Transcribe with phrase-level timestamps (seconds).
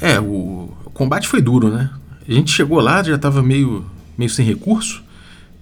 [0.00, 1.90] É, o, combate foi duro, né?
[2.26, 3.84] A gente chegou lá, já estava meio,
[4.16, 5.02] meio sem recurso.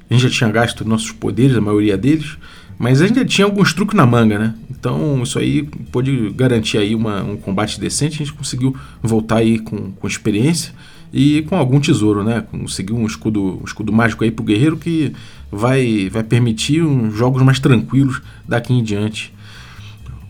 [0.09, 2.37] A gente já tinha gasto nossos poderes, a maioria deles.
[2.79, 4.55] Mas a gente já tinha alguns truques na manga, né?
[4.71, 8.17] Então isso aí pôde garantir aí uma, um combate decente.
[8.17, 10.73] A gente conseguiu voltar aí com, com experiência
[11.13, 12.45] e com algum tesouro, né?
[12.51, 15.13] Conseguiu um escudo, um escudo mágico aí pro guerreiro que
[15.51, 19.33] vai, vai permitir uns jogos mais tranquilos daqui em diante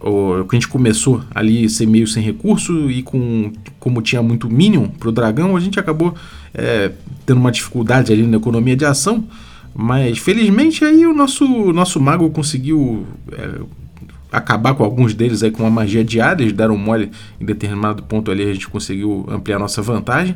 [0.03, 4.48] o que a gente começou ali ser meio sem recurso e com como tinha muito
[4.50, 6.14] minion pro dragão, a gente acabou
[6.53, 6.90] é,
[7.25, 9.25] tendo uma dificuldade ali na economia de ação,
[9.75, 13.61] mas felizmente aí o nosso nosso mago conseguiu é,
[14.32, 18.31] acabar com alguns deles aí com uma magia diária, eles deram mole em determinado ponto
[18.31, 20.34] ali, a gente conseguiu ampliar nossa vantagem.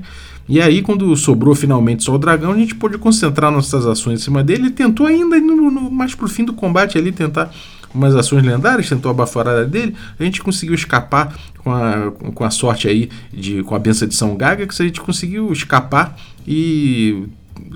[0.49, 4.23] E aí, quando sobrou finalmente só o dragão, a gente pôde concentrar nossas ações em
[4.23, 7.51] cima dele e tentou ainda, no, no, mais pro fim do combate ali, tentar
[7.95, 12.51] umas ações lendárias, tentou a baforada dele, a gente conseguiu escapar com a, com a
[12.51, 17.25] sorte aí, de, com a benção de São Gaga, que a gente conseguiu escapar e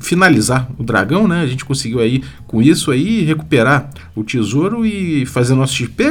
[0.01, 1.43] finalizar o dragão, né?
[1.43, 6.05] A gente conseguiu aí, com isso aí, recuperar o tesouro e fazer nosso XP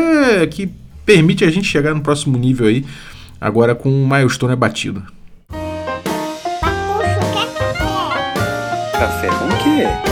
[0.52, 0.70] que
[1.06, 2.86] permite a gente chegar no próximo nível aí,
[3.40, 5.04] agora com o milestone abatido.
[8.92, 10.09] Café com quê?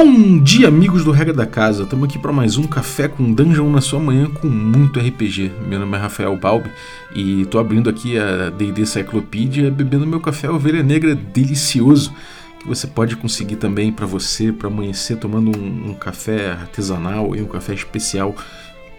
[0.00, 1.82] Bom dia, amigos do Regra da Casa.
[1.82, 5.50] Estamos aqui para mais um café com dungeon na sua manhã com muito RPG.
[5.66, 6.70] Meu nome é Rafael Balbi
[7.12, 12.14] e estou abrindo aqui a D&D Cyclopedia, bebendo meu café ovelha negra delicioso
[12.60, 17.42] que você pode conseguir também para você para amanhecer tomando um, um café artesanal e
[17.42, 18.36] um café especial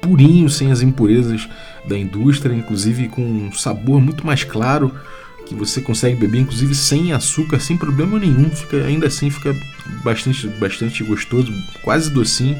[0.01, 1.47] purinho, sem as impurezas
[1.87, 4.93] da indústria, inclusive com um sabor muito mais claro
[5.45, 9.55] que você consegue beber inclusive sem açúcar, sem problema nenhum, fica ainda assim fica
[10.03, 12.57] bastante bastante gostoso, quase docinho.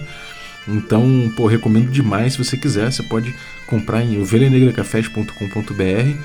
[0.67, 2.33] Então, pô, recomendo demais.
[2.33, 3.33] Se você quiser, você pode
[3.65, 6.21] comprar em ovelhanegracafés.com.br,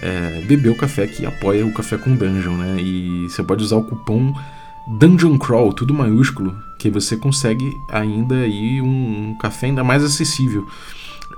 [0.00, 2.80] é, beber o café que apoia o Café com Dungeon, né?
[2.80, 4.32] E você pode usar o cupom
[4.86, 10.66] Dungeon Crawl, tudo maiúsculo, que você consegue ainda aí um, um café ainda mais acessível.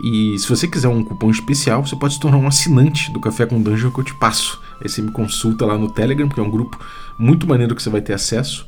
[0.03, 3.45] E se você quiser um cupom especial, você pode se tornar um assinante do Café
[3.45, 4.61] com Dungeon que eu te passo.
[4.81, 6.79] Aí você me consulta lá no Telegram, que é um grupo
[7.19, 8.67] muito maneiro que você vai ter acesso,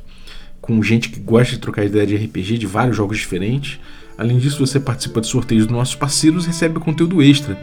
[0.63, 3.79] com gente que gosta de trocar ideia de RPG de vários jogos diferentes.
[4.17, 7.59] Além disso, você participa de sorteios dos nossos parceiros e recebe conteúdo extra.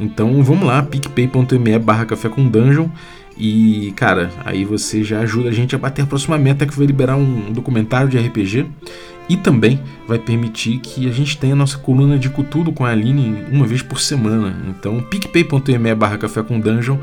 [0.00, 2.88] Então vamos lá, picpay.me barra café com dungeon
[3.38, 6.86] e, cara, aí você já ajuda a gente a bater a próxima meta que vai
[6.86, 8.66] liberar um documentário de RPG
[9.28, 12.90] e também vai permitir que a gente tenha a nossa coluna de Cutudo com a
[12.90, 14.56] Aline uma vez por semana.
[14.68, 16.98] Então, picpay.me barra café com dungeon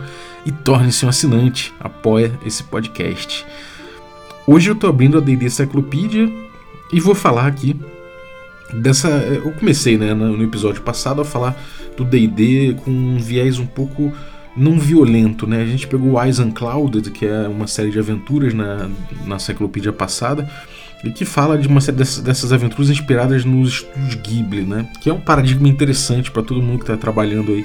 [0.46, 3.46] e torne-se um assinante, apoia esse podcast.
[4.52, 6.28] Hoje eu estou abrindo a D&D Cyclopedia
[6.92, 7.80] e vou falar aqui
[8.74, 9.08] dessa...
[9.08, 11.56] Eu comecei né, no episódio passado a falar
[11.96, 14.12] do D&D com um viés um pouco
[14.58, 15.62] não violento, né?
[15.62, 18.90] A gente pegou Eyes Unclouded, que é uma série de aventuras na,
[19.24, 20.50] na enciclopédia passada,
[21.04, 24.90] e que fala de uma série dessas, dessas aventuras inspiradas nos estúdios Ghibli, né?
[25.00, 27.64] Que é um paradigma interessante para todo mundo que está trabalhando aí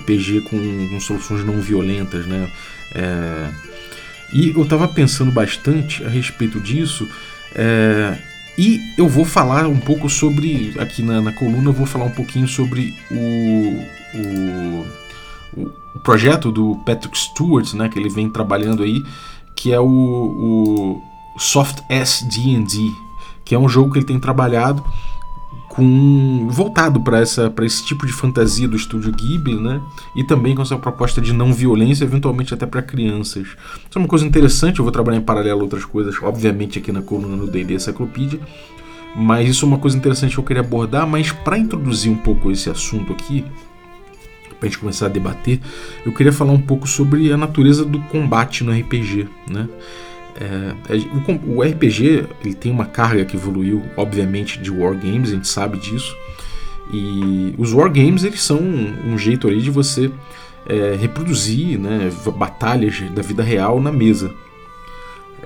[0.00, 2.50] RPG com, com, soluções não violentas, né?
[2.92, 3.73] É...
[4.34, 7.08] E eu estava pensando bastante a respeito disso.
[7.54, 8.18] É...
[8.56, 10.74] E eu vou falar um pouco sobre.
[10.78, 13.84] Aqui na, na coluna, eu vou falar um pouquinho sobre o,
[14.14, 14.86] o
[15.94, 19.02] o projeto do Patrick Stewart, né, que ele vem trabalhando aí,
[19.54, 21.02] que é o, o
[21.38, 22.92] Soft S D&D,
[23.44, 24.84] que é um jogo que ele tem trabalhado
[25.74, 29.80] com voltado para essa para esse tipo de fantasia do estúdio Ghibli, né?
[30.14, 33.48] E também com essa proposta de não violência, eventualmente até para crianças.
[33.48, 37.02] Isso é uma coisa interessante, eu vou trabalhar em paralelo outras coisas, obviamente aqui na
[37.02, 38.38] coluna no D&D Encyclopedia,
[39.16, 42.52] mas isso é uma coisa interessante que eu queria abordar, mas para introduzir um pouco
[42.52, 43.44] esse assunto aqui,
[44.58, 45.60] para a gente começar a debater,
[46.06, 49.68] eu queria falar um pouco sobre a natureza do combate no RPG, né?
[50.40, 55.34] É, é, o, o, RPG ele tem uma carga que evoluiu, obviamente, de wargames, a
[55.34, 56.14] gente sabe disso.
[56.92, 60.10] E os wargames eles são um, um jeito ali de você
[60.66, 64.34] é, reproduzir né, batalhas da vida real na mesa.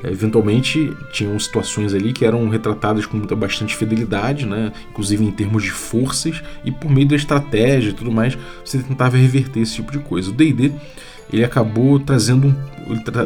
[0.03, 4.73] É, eventualmente tinham situações ali que eram retratadas com muita, bastante fidelidade, né?
[4.91, 9.17] inclusive em termos de forças, e por meio da estratégia e tudo mais, você tentava
[9.17, 10.31] reverter esse tipo de coisa.
[10.31, 10.73] O DD
[11.33, 12.55] ele acabou trazendo,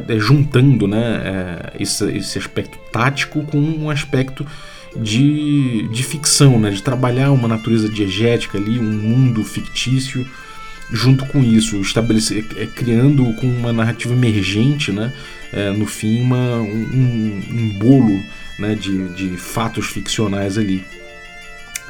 [0.09, 4.47] é, juntando né, é, esse, esse aspecto tático com um aspecto
[4.97, 10.27] de, de ficção, né, de trabalhar uma natureza diegética ali, um mundo fictício
[10.91, 15.13] junto com isso, estabelecer, é, criando com uma narrativa emergente, né,
[15.53, 18.21] é, no fim, uma, um, um bolo
[18.59, 20.85] né, de, de fatos ficcionais ali.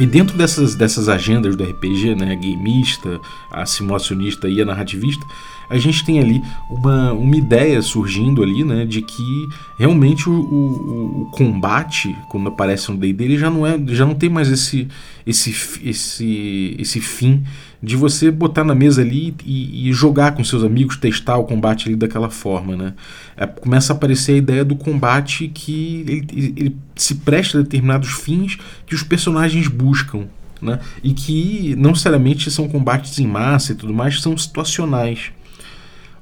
[0.01, 3.21] E dentro dessas, dessas agendas do RPG, né, a gameista,
[3.51, 5.25] a simulacionista e a narrativista,
[5.69, 9.49] a gente tem ali uma, uma ideia surgindo ali, né, de que
[9.79, 14.15] realmente o, o, o combate, quando aparece no D&D, ele já não é, já não
[14.15, 14.89] tem mais esse,
[15.27, 15.51] esse,
[15.83, 17.45] esse, esse fim
[17.83, 21.89] de você botar na mesa ali e, e, jogar com seus amigos, testar o combate
[21.89, 22.95] ali daquela forma, né?
[23.37, 28.11] É, começa a aparecer a ideia do combate que ele, ele, se presta a determinados
[28.11, 28.57] fins
[28.87, 30.29] que os personagens buscam,
[30.61, 30.79] né?
[31.03, 35.33] E que não necessariamente são combates em massa e tudo mais, são situacionais.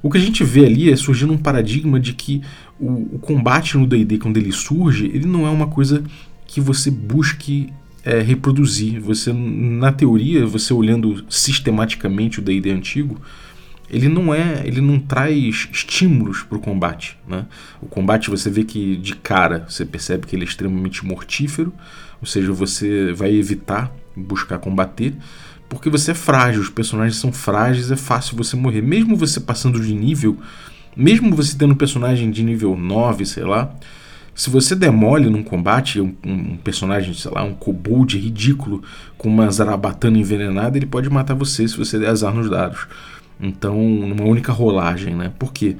[0.03, 2.41] O que a gente vê ali é surgindo um paradigma de que
[2.79, 6.03] o, o combate no D&D, quando ele surge, ele não é uma coisa
[6.47, 7.71] que você busque
[8.03, 8.99] é, reproduzir.
[8.99, 13.21] Você, na teoria, você olhando sistematicamente o D&D antigo,
[13.89, 17.17] ele não é, ele não traz estímulos para o combate.
[17.27, 17.45] Né?
[17.81, 21.73] O combate você vê que de cara você percebe que ele é extremamente mortífero,
[22.19, 25.13] ou seja, você vai evitar buscar combater
[25.71, 28.81] porque você é frágil, os personagens são frágeis, é fácil você morrer.
[28.81, 30.37] Mesmo você passando de nível,
[30.97, 33.73] mesmo você tendo um personagem de nível 9, sei lá,
[34.35, 38.83] se você demole num combate um, um personagem, sei lá, um kobold ridículo
[39.17, 42.85] com uma zarabatana envenenada, ele pode matar você se você der azar nos dados.
[43.39, 45.31] Então, numa única rolagem, né?
[45.39, 45.77] Por quê?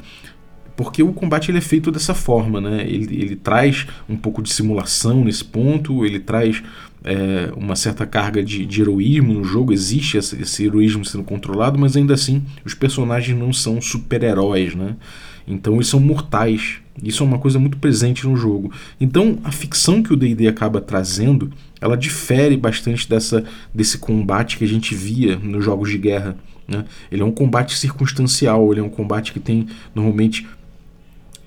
[0.82, 2.84] O combate ele é feito dessa forma, né?
[2.88, 6.64] Ele, ele traz um pouco de simulação nesse ponto, ele traz
[7.04, 11.80] é, uma certa carga de, de, heroísmo no jogo, existe esse, esse, heroísmo sendo controlado,
[11.80, 14.96] mas ainda assim os personagens não são super-heróis, né?
[15.48, 16.80] Então eles são mortais.
[17.02, 18.72] Isso é uma coisa muito presente no jogo.
[19.00, 23.44] Então a ficção que o D&D acaba trazendo, ela difere bastante dessa,
[23.74, 26.38] desse combate que a gente via nos jogos de guerra.
[26.68, 26.86] Né?
[27.12, 30.48] Ele é um combate circunstancial, ele é um combate que tem normalmente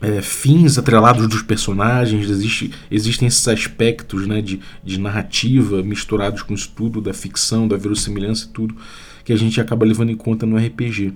[0.00, 6.52] é, fins atrelados dos personagens, existe, existem esses aspectos né, de, de narrativa misturados com
[6.52, 8.76] o estudo da ficção, da verossimilhança e tudo,
[9.24, 11.14] que a gente acaba levando em conta no RPG.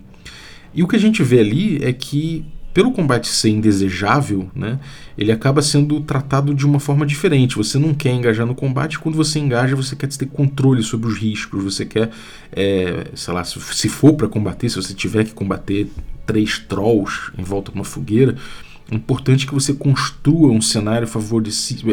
[0.73, 4.79] E o que a gente vê ali é que, pelo combate ser indesejável, né,
[5.17, 7.57] ele acaba sendo tratado de uma forma diferente.
[7.57, 11.19] Você não quer engajar no combate, quando você engaja, você quer ter controle sobre os
[11.19, 12.11] riscos, você quer,
[12.53, 15.89] é, sei lá, se for para combater, se você tiver que combater
[16.25, 18.37] três trolls em volta de uma fogueira,
[18.91, 21.07] é importante que você construa um cenário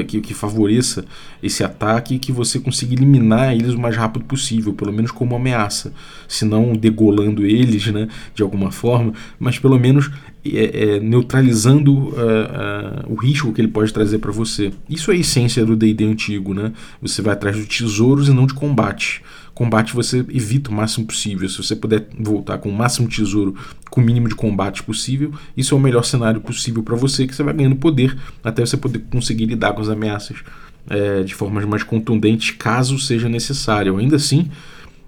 [0.07, 1.03] que, que favoreça
[1.43, 5.35] esse ataque e que você consiga eliminar eles o mais rápido possível, pelo menos como
[5.35, 5.93] ameaça.
[6.25, 10.09] Se não degolando eles né, de alguma forma, mas pelo menos
[10.45, 14.71] é, é, neutralizando uh, uh, o risco que ele pode trazer para você.
[14.89, 16.53] Isso é a essência do DD antigo.
[16.53, 16.71] Né?
[17.01, 19.21] Você vai atrás de tesouros e não de combate
[19.55, 21.47] combate você evita o máximo possível.
[21.47, 23.55] Se você puder voltar com o máximo tesouro,
[23.89, 27.33] com o mínimo de combate possível, isso é o melhor cenário possível para você, que
[27.33, 30.43] você vai ganhando poder até você poder conseguir lidar com as ameaças
[30.89, 33.97] é, de formas mais contundentes, caso seja necessário.
[33.97, 34.51] Ainda assim,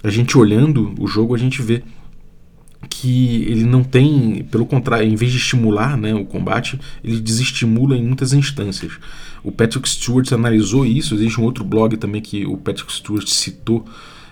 [0.01, 1.83] a gente olhando o jogo, a gente vê
[2.89, 7.97] que ele não tem, pelo contrário, em vez de estimular né, o combate, ele desestimula
[7.97, 8.93] em muitas instâncias.
[9.43, 13.85] O Patrick Stewart analisou isso, existe um outro blog também que o Patrick Stewart citou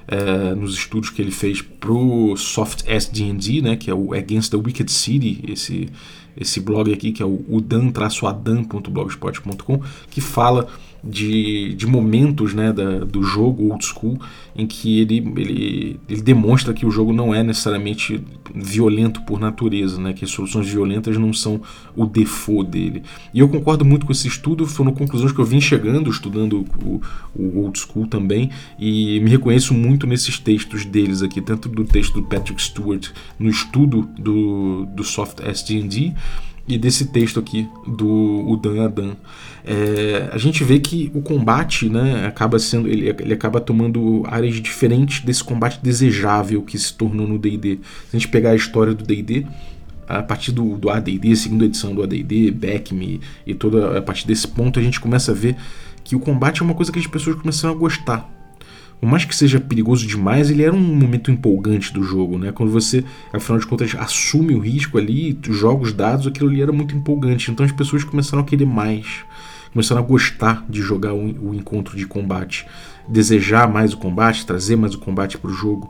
[0.08, 4.58] é, nos estudos que ele fez pro Soft SD&D, né, que é o Against the
[4.58, 5.90] Wicked City, esse
[6.38, 10.68] esse blog aqui que é o udan-adan.blogspot.com, que fala
[11.06, 14.20] de, de momentos né, da, do jogo old school
[14.56, 20.00] em que ele, ele, ele demonstra que o jogo não é necessariamente violento por natureza,
[20.00, 21.62] né, que as soluções violentas não são
[21.96, 23.04] o default dele.
[23.34, 27.02] E eu concordo muito com esse estudo, foram conclusões que eu vim chegando estudando o,
[27.36, 32.14] o old school também, e me reconheço muito nesses textos deles aqui, tanto do texto
[32.14, 36.14] do Patrick Stewart no estudo do, do Soft SD&D,
[36.68, 39.16] e desse texto aqui do Udan Adan.
[39.64, 42.88] É, a gente vê que o combate né, acaba sendo.
[42.88, 47.80] Ele, ele acaba tomando áreas diferentes desse combate desejável que se tornou no DD.
[48.10, 49.46] Se a gente pegar a história do DD,
[50.08, 54.48] a partir do, do ADD, segunda edição do ADD, Beckme e toda a partir desse
[54.48, 55.56] ponto, a gente começa a ver
[56.04, 58.35] que o combate é uma coisa que as pessoas começam a gostar
[59.06, 62.52] por mais que seja perigoso demais, ele era um momento empolgante do jogo, né?
[62.52, 66.72] Quando você, afinal de contas, assume o risco ali, joga os dados, aquilo ali era
[66.72, 67.52] muito empolgante.
[67.52, 69.24] Então as pessoas começaram a querer mais,
[69.72, 72.66] começaram a gostar de jogar o, o encontro de combate,
[73.08, 75.88] desejar mais o combate, trazer mais o combate para o jogo.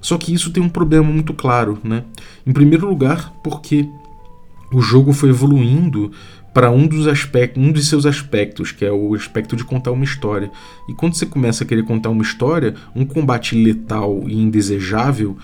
[0.00, 2.02] Só que isso tem um problema muito claro, né?
[2.44, 3.88] Em primeiro lugar, porque
[4.72, 6.10] o jogo foi evoluindo
[6.58, 10.02] para um dos aspectos, um de seus aspectos, que é o aspecto de contar uma
[10.02, 10.50] história.
[10.88, 15.36] E quando você começa a querer contar uma história, um combate letal e indesejável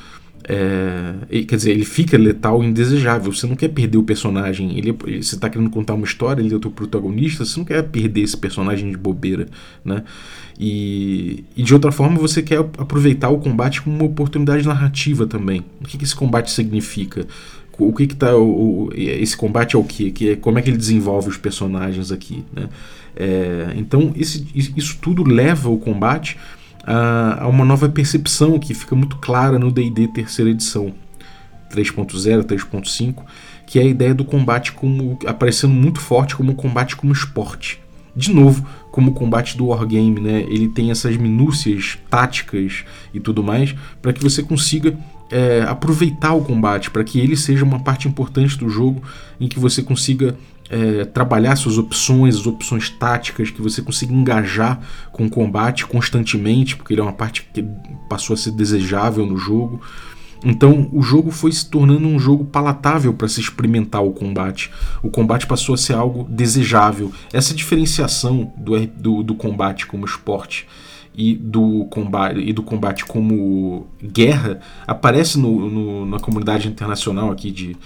[0.46, 1.14] É,
[1.48, 3.32] quer dizer, ele fica letal e indesejável.
[3.32, 4.76] Você não quer perder o personagem.
[4.76, 7.82] Ele, você está querendo contar uma história, ele é o teu protagonista, você não quer
[7.84, 9.46] perder esse personagem de bobeira.
[9.84, 10.02] Né?
[10.58, 15.64] E, e de outra forma, você quer aproveitar o combate como uma oportunidade narrativa também.
[15.80, 17.26] O que, que esse combate significa?
[17.78, 20.62] O que que tá o, o, esse combate é o que que é, como é
[20.62, 22.68] que ele desenvolve os personagens aqui né?
[23.16, 26.36] É, então esse, isso tudo leva o combate
[26.84, 30.92] a, a uma nova percepção que fica muito clara no D&D terceira edição
[31.74, 33.24] 3.0, 3.5,
[33.66, 37.80] que é a ideia do combate como aparecendo muito forte como combate como esporte.
[38.16, 40.44] De novo, como o combate do wargame, né?
[40.48, 44.96] Ele tem essas minúcias táticas e tudo mais para que você consiga
[45.34, 49.02] é, aproveitar o combate, para que ele seja uma parte importante do jogo
[49.40, 50.36] em que você consiga
[50.70, 56.76] é, trabalhar suas opções, as opções táticas, que você consiga engajar com o combate constantemente,
[56.76, 57.66] porque ele é uma parte que
[58.08, 59.80] passou a ser desejável no jogo.
[60.44, 64.70] Então o jogo foi se tornando um jogo palatável para se experimentar o combate.
[65.02, 67.10] O combate passou a ser algo desejável.
[67.32, 70.64] Essa diferenciação do, do, do combate como esporte
[71.14, 77.50] e do combate, e do combate como guerra aparece no, no na comunidade internacional aqui
[77.50, 77.76] de,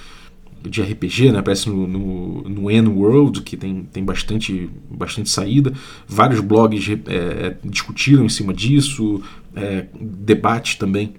[0.63, 1.39] de RPG, né?
[1.41, 5.73] aparece no, no, no N-World, que tem, tem bastante, bastante saída.
[6.07, 9.23] Vários blogs é, discutiram em cima disso,
[9.55, 11.15] é, debate também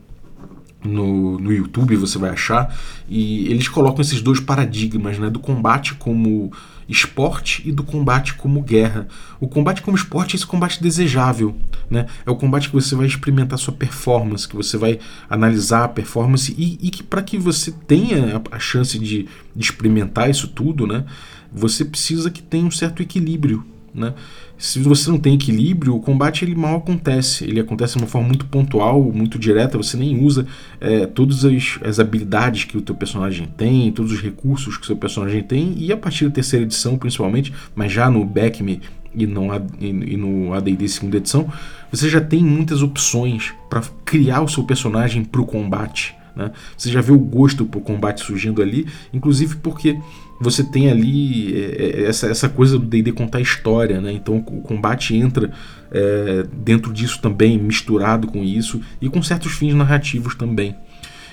[0.84, 2.75] no, no YouTube você vai achar.
[3.08, 5.30] E eles colocam esses dois paradigmas né?
[5.30, 6.51] do combate como
[6.89, 9.08] esporte e do combate como guerra.
[9.39, 11.55] O combate como esporte é esse combate desejável,
[11.89, 12.08] né?
[12.25, 16.53] É o combate que você vai experimentar sua performance, que você vai analisar a performance
[16.58, 21.05] e, e que para que você tenha a, chance de, de experimentar isso tudo, né?
[21.53, 24.13] Você precisa que tenha um certo equilíbrio né?
[24.58, 27.46] Se você não tem equilíbrio, o combate ele mal acontece.
[27.46, 29.77] Ele acontece de uma forma muito pontual, muito direta.
[29.77, 30.46] Você nem usa
[30.81, 34.88] é, todas as, as, habilidades que o teu personagem tem, todos os recursos que o
[34.88, 35.75] seu personagem tem.
[35.77, 38.81] E a partir da terceira edição, principalmente, mas já no Backme
[39.15, 41.51] e, não, e, no AD&D segunda edição,
[41.89, 46.15] você já tem muitas opções para criar o seu personagem para o combate.
[46.36, 46.51] Né?
[46.77, 49.98] Você já vê o gosto por combate surgindo ali, inclusive porque
[50.39, 54.12] você tem ali é, é, essa, essa coisa do D&D contar história, né?
[54.13, 55.51] Então o combate entra
[55.91, 60.75] é, dentro disso também, misturado com isso e com certos fins narrativos também.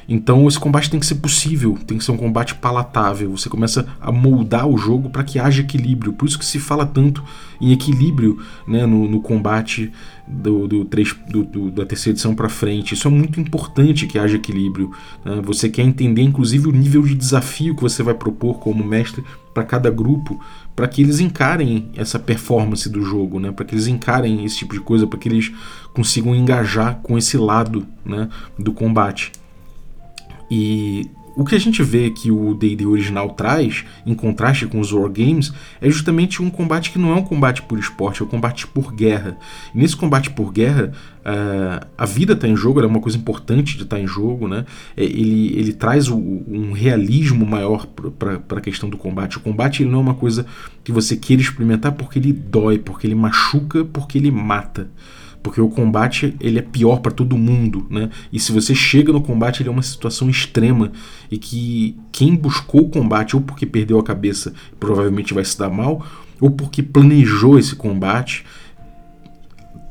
[0.09, 3.31] Então esse combate tem que ser possível, tem que ser um combate palatável.
[3.33, 6.13] Você começa a moldar o jogo para que haja equilíbrio.
[6.13, 7.25] Por isso que se fala tanto
[7.61, 9.91] em equilíbrio né, no, no combate
[10.27, 12.95] do, do, do, do, da terceira edição para frente.
[12.95, 14.93] Isso é muito importante que haja equilíbrio.
[15.25, 15.41] Né?
[15.45, 19.65] Você quer entender, inclusive, o nível de desafio que você vai propor como mestre para
[19.65, 20.39] cada grupo,
[20.75, 23.51] para que eles encarem essa performance do jogo, né?
[23.51, 25.51] para que eles encarem esse tipo de coisa, para que eles
[25.95, 29.33] consigam engajar com esse lado né, do combate.
[30.51, 34.91] E o que a gente vê que o D&D original traz, em contraste com os
[34.91, 38.67] wargames, é justamente um combate que não é um combate por esporte, é um combate
[38.67, 39.37] por guerra.
[39.75, 43.77] E nesse combate por guerra, uh, a vida está em jogo, é uma coisa importante
[43.77, 44.65] de estar tá em jogo, né?
[44.97, 49.37] É, ele, ele traz o, um realismo maior para a questão do combate.
[49.37, 50.47] O combate não é uma coisa
[50.83, 54.89] que você queira experimentar porque ele dói, porque ele machuca, porque ele mata
[55.47, 58.11] porque o combate ele é pior para todo mundo, né?
[58.33, 60.91] E se você chega no combate, ele é uma situação extrema
[61.31, 65.71] e que quem buscou o combate ou porque perdeu a cabeça, provavelmente vai se dar
[65.71, 66.05] mal,
[66.41, 68.45] ou porque planejou esse combate,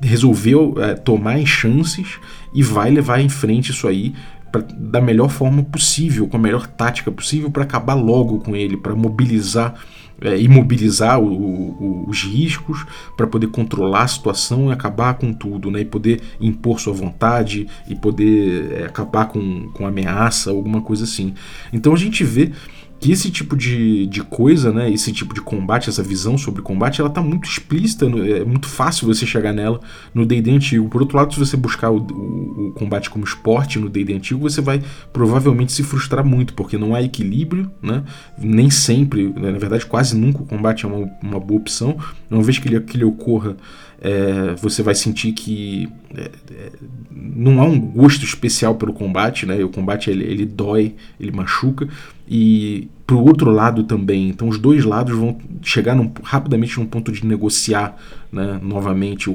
[0.02, 2.20] resolveu é, tomar as chances
[2.54, 4.14] e vai levar em frente isso aí
[4.52, 8.76] pra, da melhor forma possível, com a melhor tática possível para acabar logo com ele,
[8.76, 9.74] para mobilizar
[10.22, 15.70] é, imobilizar o, o, os riscos para poder controlar a situação e acabar com tudo,
[15.70, 15.82] né?
[15.82, 21.34] E poder impor sua vontade e poder é, acabar com, com ameaça, alguma coisa assim.
[21.74, 22.52] Então a gente vê
[23.00, 27.02] que esse tipo de, de coisa, né, esse tipo de combate, essa visão sobre combate,
[27.02, 29.80] ela tá muito explícita, é muito fácil você chegar nela
[30.14, 30.90] no D&D antigo.
[30.90, 34.42] Por outro lado, se você buscar o, o, o combate como esporte no D&D antigo,
[34.42, 38.04] você vai provavelmente se frustrar muito, porque não há equilíbrio, né,
[38.38, 41.98] nem sempre, né, na verdade quase nunca o combate é uma, uma boa opção.
[42.30, 43.56] Uma vez que ele, que ele ocorra,
[44.02, 46.72] é, você vai sentir que é, é,
[47.12, 49.64] não há um gosto especial pelo combate, né?
[49.64, 51.88] O combate ele, ele dói, ele machuca
[52.28, 54.30] e para o outro lado também.
[54.30, 57.96] Então os dois lados vão chegar num, rapidamente num ponto de negociar,
[58.32, 58.60] né?
[58.62, 59.30] Novamente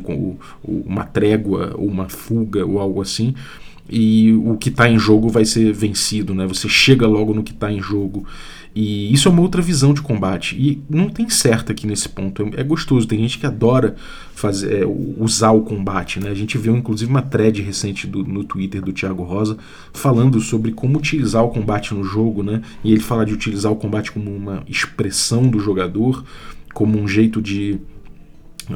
[0.63, 3.35] uma trégua ou uma fuga ou algo assim.
[3.89, 6.47] E o que está em jogo vai ser vencido, né?
[6.47, 8.25] Você chega logo no que está em jogo
[8.75, 10.57] E isso é uma outra visão de combate.
[10.57, 12.49] E não tem certo aqui nesse ponto.
[12.57, 13.07] É, gostoso.
[13.07, 13.97] Tem gente que adora
[14.35, 16.21] fazer, é, usar o combate.
[16.21, 16.31] Né?
[16.31, 19.59] A gente viu inclusive uma thread recente do, no Twitter do Thiago Rosa
[19.93, 22.43] falando sobre como utilizar o combate no jogo.
[22.43, 22.63] Né?
[22.85, 26.25] E ele fala de utilizar o combate como uma expressão do jogador,
[26.73, 27.81] como um jeito de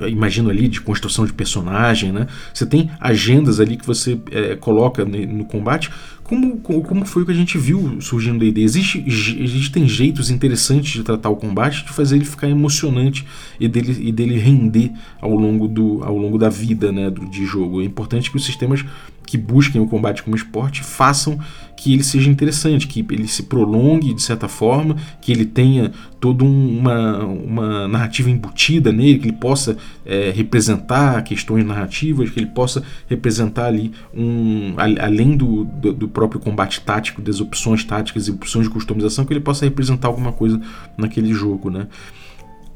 [0.09, 2.27] imagino ali de construção de personagem, né?
[2.53, 5.91] Você tem agendas ali que você é, coloca no combate
[6.25, 8.65] como, como foi o que a gente viu surgindo da ideia?
[8.65, 13.27] Existe, existem jeitos interessantes de tratar o combate, de fazer ele ficar emocionante
[13.61, 17.45] e dele, e dele render ao longo, do, ao longo da vida né, do, de
[17.45, 17.83] jogo.
[17.83, 18.83] É importante que os sistemas
[19.27, 21.39] que busquem o combate como esporte façam
[21.85, 26.43] que ele seja interessante, que ele se prolongue de certa forma, que ele tenha toda
[26.43, 29.76] uma, uma narrativa embutida nele, que ele possa
[30.07, 36.41] é, representar questões narrativas, que ele possa representar ali um além do, do, do próprio
[36.41, 40.59] combate tático, das opções táticas e opções de customização, que ele possa representar alguma coisa
[40.97, 41.87] naquele jogo, né?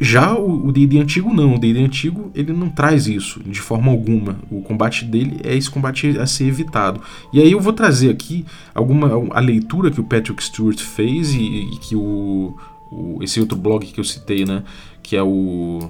[0.01, 4.39] Já o D&D antigo não, o D&D antigo ele não traz isso de forma alguma.
[4.49, 7.01] O combate dele é esse combate a ser evitado.
[7.33, 11.41] E aí eu vou trazer aqui alguma a leitura que o Patrick Stewart fez e,
[11.73, 12.57] e que o,
[12.93, 14.63] o, esse outro blog que eu citei, né,
[15.03, 15.81] que é o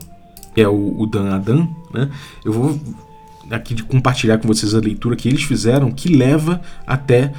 [0.55, 2.11] que é o, o Dan Adam, né?
[2.43, 2.81] Eu vou
[3.50, 7.33] aqui de compartilhar com vocês a leitura que eles fizeram que leva até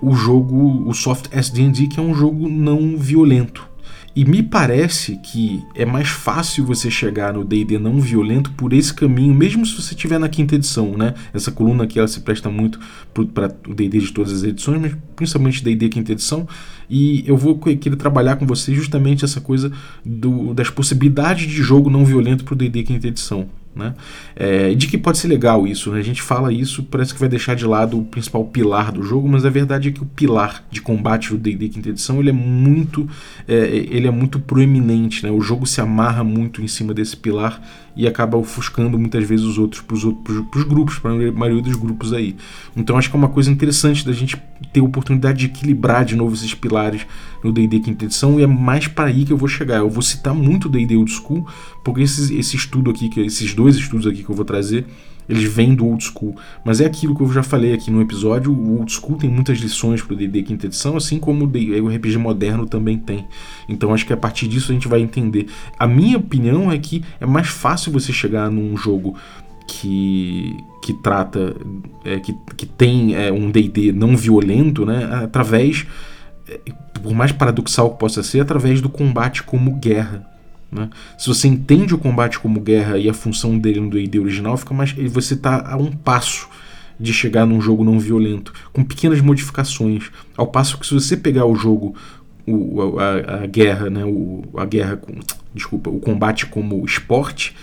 [0.00, 3.73] o jogo, o Soft SD&D, que é um jogo não violento.
[4.16, 8.94] E me parece que é mais fácil você chegar no D&D não violento por esse
[8.94, 11.14] caminho, mesmo se você estiver na quinta edição, né?
[11.32, 12.78] Essa coluna aqui ela se presta muito
[13.12, 16.46] para o D&D de todas as edições, mas principalmente D&D quinta edição.
[16.88, 19.72] E eu vou querer trabalhar com você justamente essa coisa
[20.04, 23.48] do, das possibilidades de jogo não violento para o D&D quinta edição.
[23.74, 23.92] Né?
[24.36, 25.98] É, de que pode ser legal isso, né?
[25.98, 29.28] a gente fala isso, parece que vai deixar de lado o principal pilar do jogo,
[29.28, 32.32] mas a verdade é que o pilar de combate do D&D quinta edição ele é
[32.32, 33.08] muito,
[33.48, 35.32] é, ele é muito proeminente, né?
[35.32, 37.60] o jogo se amarra muito em cima desse pilar
[37.96, 42.12] e acaba ofuscando muitas vezes os outros para os grupos, para a maioria dos grupos
[42.12, 42.36] aí.
[42.76, 44.36] Então acho que é uma coisa interessante da gente
[44.72, 47.06] ter a oportunidade de equilibrar de novo esses pilares
[47.42, 49.78] no D&D quinta edição e é mais para aí que eu vou chegar.
[49.78, 51.46] Eu vou citar muito D&D Old School,
[51.84, 54.86] porque esse, esse estudo aqui, que esses dois estudos aqui que eu vou trazer,
[55.28, 56.36] eles vêm do old school.
[56.64, 59.58] Mas é aquilo que eu já falei aqui no episódio: o old school tem muitas
[59.58, 63.26] lições para o DD quinta edição, assim como o RPG moderno também tem.
[63.68, 65.46] Então acho que a partir disso a gente vai entender.
[65.78, 69.16] A minha opinião é que é mais fácil você chegar num jogo
[69.66, 71.56] que, que trata,
[72.04, 75.86] é, que, que tem é, um DD não violento, né, através,
[76.48, 76.60] é,
[77.02, 80.33] por mais paradoxal que possa ser, através do combate como guerra.
[80.74, 80.90] Né?
[81.16, 84.74] Se você entende o combate como guerra e a função dele no D&D original, fica
[84.74, 86.48] mais, você está a um passo
[86.98, 90.10] de chegar num jogo não violento, com pequenas modificações.
[90.36, 91.94] Ao passo que se você pegar o jogo,
[92.46, 95.14] o, a, a, guerra, né, o, a guerra, com,
[95.54, 97.54] desculpa, o combate como esporte,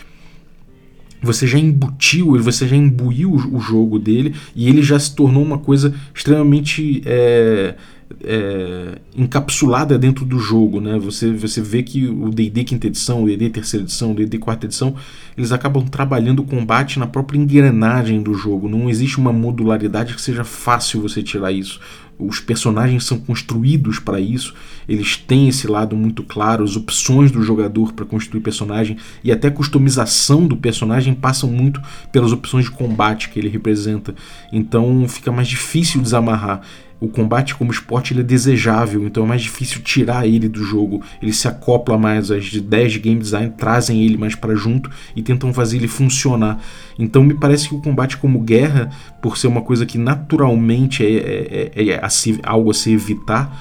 [1.22, 5.60] você já embutiu, você já imbuiu o, jogo dele e ele já se tornou uma
[5.60, 7.76] coisa extremamente é,
[8.24, 10.98] é, encapsulada dentro do jogo, né?
[11.00, 14.66] Você, você vê que o D&D quinta edição, o D&D terceira edição, o D&D quarta
[14.66, 14.96] edição,
[15.38, 18.68] eles acabam trabalhando o combate na própria engrenagem do jogo.
[18.68, 21.80] Não existe uma modularidade que seja fácil você tirar isso.
[22.20, 24.54] Os personagens são construídos para isso,
[24.88, 29.48] eles têm esse lado muito claro, as opções do jogador para construir personagem e até
[29.48, 34.14] a customização do personagem passam muito pelas opções de combate que ele representa.
[34.54, 36.62] Então fica mais difícil desamarrar
[37.02, 41.02] o combate como esporte ele é desejável, então é mais difícil tirar ele do jogo.
[41.20, 45.24] Ele se acopla mais, as ideias de game design trazem ele mais para junto e
[45.24, 46.62] tentam fazer ele funcionar.
[47.00, 51.10] Então me parece que o combate como guerra, por ser uma coisa que naturalmente é,
[51.16, 53.60] é, é, é se, algo a se evitar,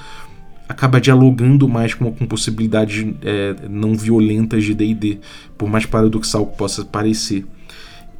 [0.69, 5.17] acaba dialogando mais com, com possibilidades é, não violentas de D&D,
[5.57, 7.43] por mais paradoxal que possa parecer.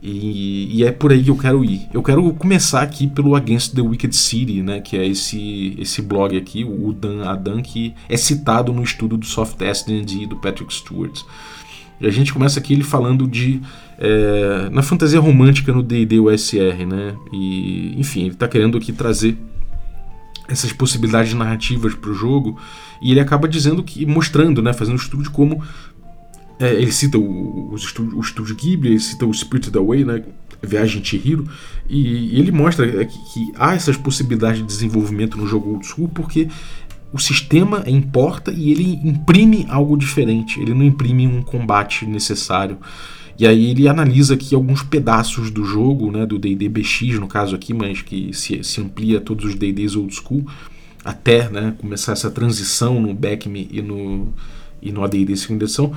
[0.01, 1.87] E, e, é por aí que eu quero ir.
[1.93, 6.35] Eu quero começar aqui pelo Against the Wicked City, né, que é esse, esse blog
[6.35, 11.21] aqui, o Dan Adan, que é citado no estudo do Soft SD do Patrick Stewart.
[11.99, 13.61] E a gente começa aqui ele falando de
[13.99, 17.15] é, na fantasia romântica no D&D USR, né?
[17.31, 19.37] E enfim, ele está querendo aqui trazer
[20.47, 22.57] essas possibilidades narrativas para o jogo
[23.01, 25.63] e ele acaba dizendo que mostrando, né, fazendo um estudo de como
[26.61, 30.23] é, ele cita o, o, estúdio, o estúdio Ghibli, ele cita o Spirited Away, né?
[30.63, 31.49] Viagem Chihiro,
[31.89, 35.87] e, e ele mostra é, que, que, há essas possibilidades de desenvolvimento no jogo Old
[35.87, 36.47] School porque
[37.11, 42.77] o sistema importa e ele imprime algo diferente, ele não imprime um combate necessário.
[43.39, 47.55] E aí ele analisa aqui alguns pedaços do jogo, né, do D&D BX no caso
[47.55, 50.45] aqui, mas que se, se amplia a todos os D&Ds Old School,
[51.03, 54.31] até né, começar essa transição no Backme e no,
[54.79, 55.91] e no AD&D segunda edição,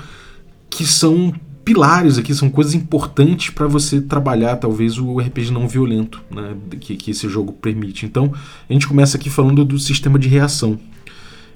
[0.75, 1.33] que são
[1.65, 6.97] pilares aqui, são coisas importantes para você trabalhar talvez o RPG não violento né, que,
[6.97, 8.05] que esse jogo permite.
[8.05, 8.33] Então
[8.69, 10.79] a gente começa aqui falando do sistema de reação.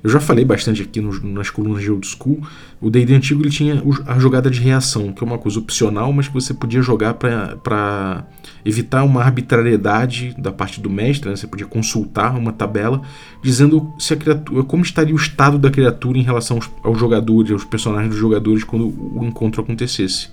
[0.03, 2.41] Eu já falei bastante aqui no, nas colunas de Old School.
[2.81, 6.29] O D&D antigo ele tinha a jogada de reação, que é uma coisa opcional, mas
[6.29, 8.25] que você podia jogar para
[8.65, 11.29] evitar uma arbitrariedade da parte do mestre.
[11.29, 11.37] Né?
[11.37, 13.03] Você podia consultar uma tabela
[13.43, 17.51] dizendo se a criatura, como estaria o estado da criatura em relação aos, aos jogadores,
[17.51, 20.29] aos personagens dos jogadores quando o encontro acontecesse.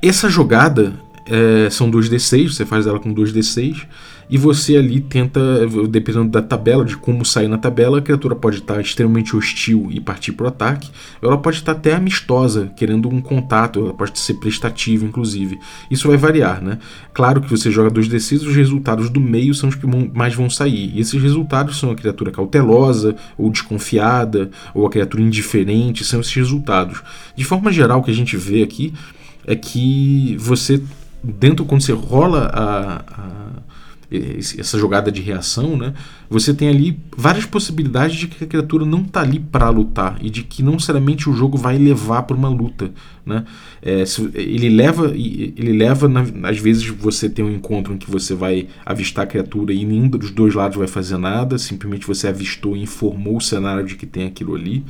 [0.00, 0.94] Essa jogada
[1.26, 3.86] é, são 2d6, você faz ela com 2d6
[4.30, 5.40] e você ali tenta,
[5.88, 10.00] dependendo da tabela, de como sair na tabela, a criatura pode estar extremamente hostil e
[10.00, 10.90] partir para o ataque,
[11.22, 15.58] ela pode estar até amistosa, querendo um contato, ela pode ser prestativa, inclusive.
[15.90, 16.78] Isso vai variar, né?
[17.14, 20.92] Claro que você joga 2d6, os resultados do meio são os que mais vão sair.
[20.94, 26.34] E esses resultados são a criatura cautelosa, ou desconfiada, ou a criatura indiferente, são esses
[26.34, 27.02] resultados.
[27.34, 28.92] De forma geral, o que a gente vê aqui
[29.46, 30.82] é que você,
[31.24, 33.67] dentro, quando você rola a, a
[34.10, 35.92] essa jogada de reação, né?
[36.30, 40.30] Você tem ali várias possibilidades de que a criatura não está ali para lutar e
[40.30, 42.90] de que não necessariamente o jogo vai levar para uma luta,
[43.24, 43.44] né?
[43.82, 48.34] É, ele leva, ele leva na, às vezes você tem um encontro em que você
[48.34, 52.76] vai avistar a criatura e nenhum dos dois lados vai fazer nada, simplesmente você avistou
[52.76, 54.84] e informou o cenário de que tem aquilo ali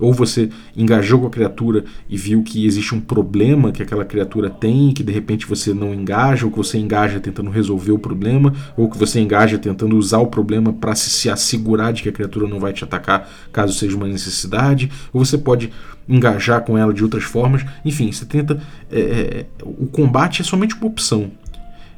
[0.00, 4.50] ou você engajou com a criatura e viu que existe um problema que aquela criatura
[4.50, 8.52] tem, que de repente você não engaja, ou que você engaja tentando resolver o problema,
[8.76, 12.12] ou que você engaja tentando usar o problema para se, se assegurar de que a
[12.12, 15.70] criatura não vai te atacar caso seja uma necessidade, ou você pode
[16.08, 17.64] engajar com ela de outras formas.
[17.84, 18.60] Enfim, você tenta.
[18.90, 21.30] É, é o combate é somente uma opção.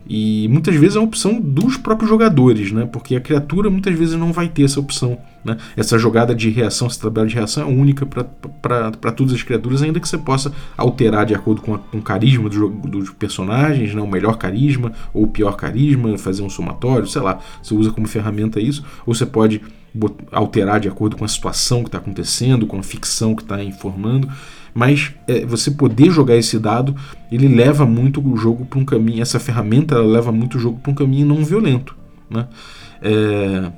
[0.09, 2.88] E muitas vezes é uma opção dos próprios jogadores, né?
[2.90, 5.18] Porque a criatura muitas vezes não vai ter essa opção.
[5.44, 5.59] Né?
[5.77, 10.01] Essa jogada de reação, essa tabela de reação é única para todas as criaturas, ainda
[10.01, 14.01] que você possa alterar de acordo com, a, com o carisma do, dos personagens, né?
[14.01, 17.40] o melhor carisma ou o pior carisma, fazer um somatório, sei lá.
[17.62, 19.61] Você usa como ferramenta isso, ou você pode
[20.33, 24.29] alterar de acordo com a situação que está acontecendo, com a ficção que está informando
[24.79, 26.95] mas é, você poder jogar esse dado,
[27.33, 30.93] ele leva muito o jogo para um caminho, essa ferramenta leva muito o jogo para
[30.93, 31.97] um caminho não violento.
[32.31, 32.47] Né?
[33.03, 33.73] É,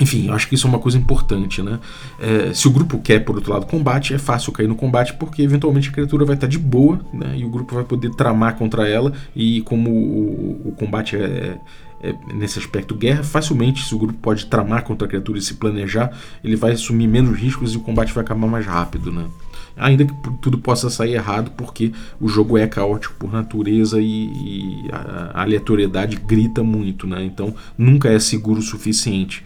[0.00, 1.80] enfim, eu acho que isso é uma coisa importante, né?
[2.20, 5.42] É, se o grupo quer, por outro lado, combate, é fácil cair no combate porque
[5.42, 7.34] eventualmente a criatura vai estar de boa, né?
[7.36, 9.12] E o grupo vai poder tramar contra ela.
[9.34, 11.58] E como o, o combate é,
[12.00, 15.54] é, nesse aspecto guerra, facilmente, se o grupo pode tramar contra a criatura e se
[15.54, 16.12] planejar,
[16.44, 19.26] ele vai assumir menos riscos e o combate vai acabar mais rápido, né?
[19.76, 24.88] Ainda que tudo possa sair errado, porque o jogo é caótico por natureza e, e
[24.92, 27.24] a aleatoriedade grita muito, né?
[27.24, 29.42] Então nunca é seguro o suficiente.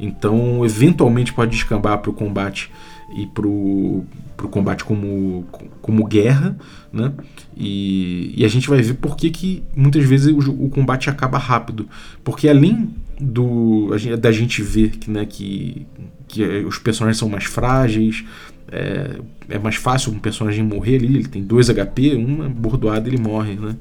[0.00, 2.70] Então, eventualmente pode descambar para o combate
[3.16, 4.06] e para o
[4.50, 5.44] combate como,
[5.82, 6.56] como guerra,
[6.92, 7.12] né?
[7.56, 11.38] E, e, a gente vai ver por que, que muitas vezes o, o combate acaba
[11.38, 11.88] rápido.
[12.22, 15.86] Porque além do da gente ver que, né, que,
[16.28, 18.24] que os personagens são mais frágeis,
[18.70, 23.18] é, é mais fácil um personagem morrer ali, ele tem 2 HP, uma bordoada ele
[23.18, 23.54] morre.
[23.54, 23.76] Né?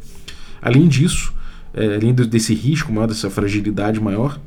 [0.62, 1.34] Além disso,
[1.74, 4.40] é, além desse risco maior, dessa fragilidade maior,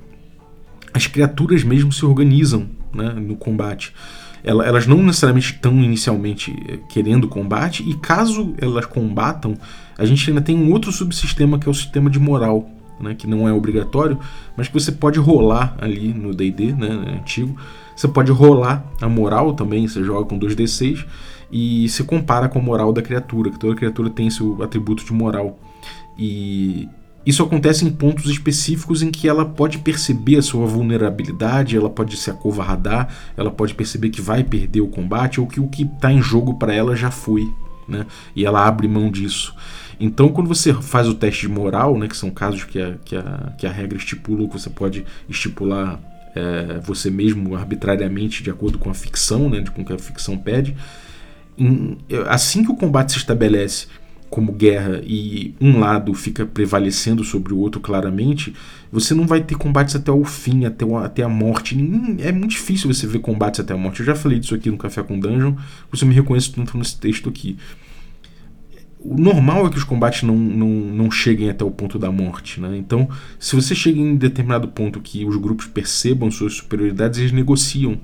[0.93, 3.95] as criaturas mesmo se organizam né, no combate.
[4.43, 9.55] Elas não necessariamente estão inicialmente é, querendo combate, e caso elas combatam,
[9.99, 12.71] a gente ainda tem um outro subsistema que é o sistema de moral,
[13.01, 14.19] né, que não é obrigatório,
[14.57, 16.89] mas que você pode rolar ali no DD né,
[17.21, 17.57] antigo
[18.01, 21.05] você pode rolar a moral também, você joga com 2d6
[21.53, 25.13] e se compara com a moral da criatura, que toda criatura tem seu atributo de
[25.13, 25.59] moral.
[26.19, 26.89] E
[27.27, 32.17] isso acontece em pontos específicos em que ela pode perceber a sua vulnerabilidade, ela pode
[32.17, 36.11] se acovardar, ela pode perceber que vai perder o combate ou que o que está
[36.11, 37.53] em jogo para ela já foi,
[37.87, 38.07] né?
[38.35, 39.55] E ela abre mão disso.
[40.01, 43.15] Então, quando você faz o teste de moral, né, que são casos que a, que
[43.15, 46.01] a, que a regra estipula, que você pode estipular
[46.35, 50.39] é, você mesmo arbitrariamente de acordo com a ficção, né, com o que a ficção
[50.39, 50.75] pede.
[51.59, 53.89] Em, assim que o combate se estabelece
[54.31, 58.55] como guerra e um lado fica prevalecendo sobre o outro claramente,
[58.91, 61.77] você não vai ter combates até o fim, até, o, até a morte.
[62.21, 64.01] É muito difícil você ver combates até a morte.
[64.01, 65.55] Eu já falei disso aqui no Café com Dungeon,
[65.91, 67.59] você me reconhece tanto nesse texto aqui
[69.03, 72.61] o normal é que os combates não, não, não cheguem até o ponto da morte.
[72.61, 72.77] Né?
[72.77, 73.09] Então,
[73.39, 77.99] se você chega em determinado ponto que os grupos percebam suas superioridades, eles negociam.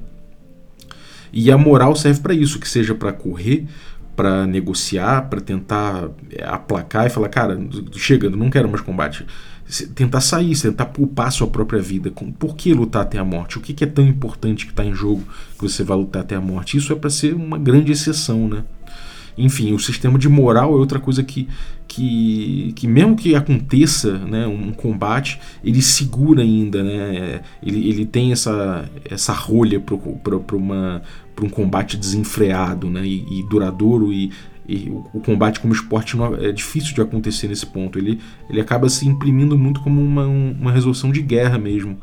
[1.33, 3.67] E a moral serve para isso, que seja para correr,
[4.15, 7.59] para negociar, para tentar é, aplacar e falar, cara,
[7.93, 9.27] chega, não quero mais combate.
[9.95, 12.11] tentar sair, tentar poupar sua própria vida.
[12.39, 13.59] Por que lutar até a morte?
[13.59, 15.23] O que é tão importante que está em jogo
[15.59, 16.79] que você vai lutar até a morte?
[16.79, 18.65] Isso é para ser uma grande exceção, né?
[19.38, 21.46] Enfim, o sistema de moral é outra coisa que,
[21.87, 27.42] que, que mesmo que aconteça né, um combate, ele segura ainda, né?
[27.62, 34.33] Ele, ele tem essa, essa rolha para um combate desenfreado né, e, e duradouro e,
[34.68, 37.99] e o, combate como esporte não, é difícil de acontecer nesse ponto.
[37.99, 38.18] Ele,
[38.49, 41.99] ele acaba se imprimindo muito como uma, uma resolução de guerra mesmo.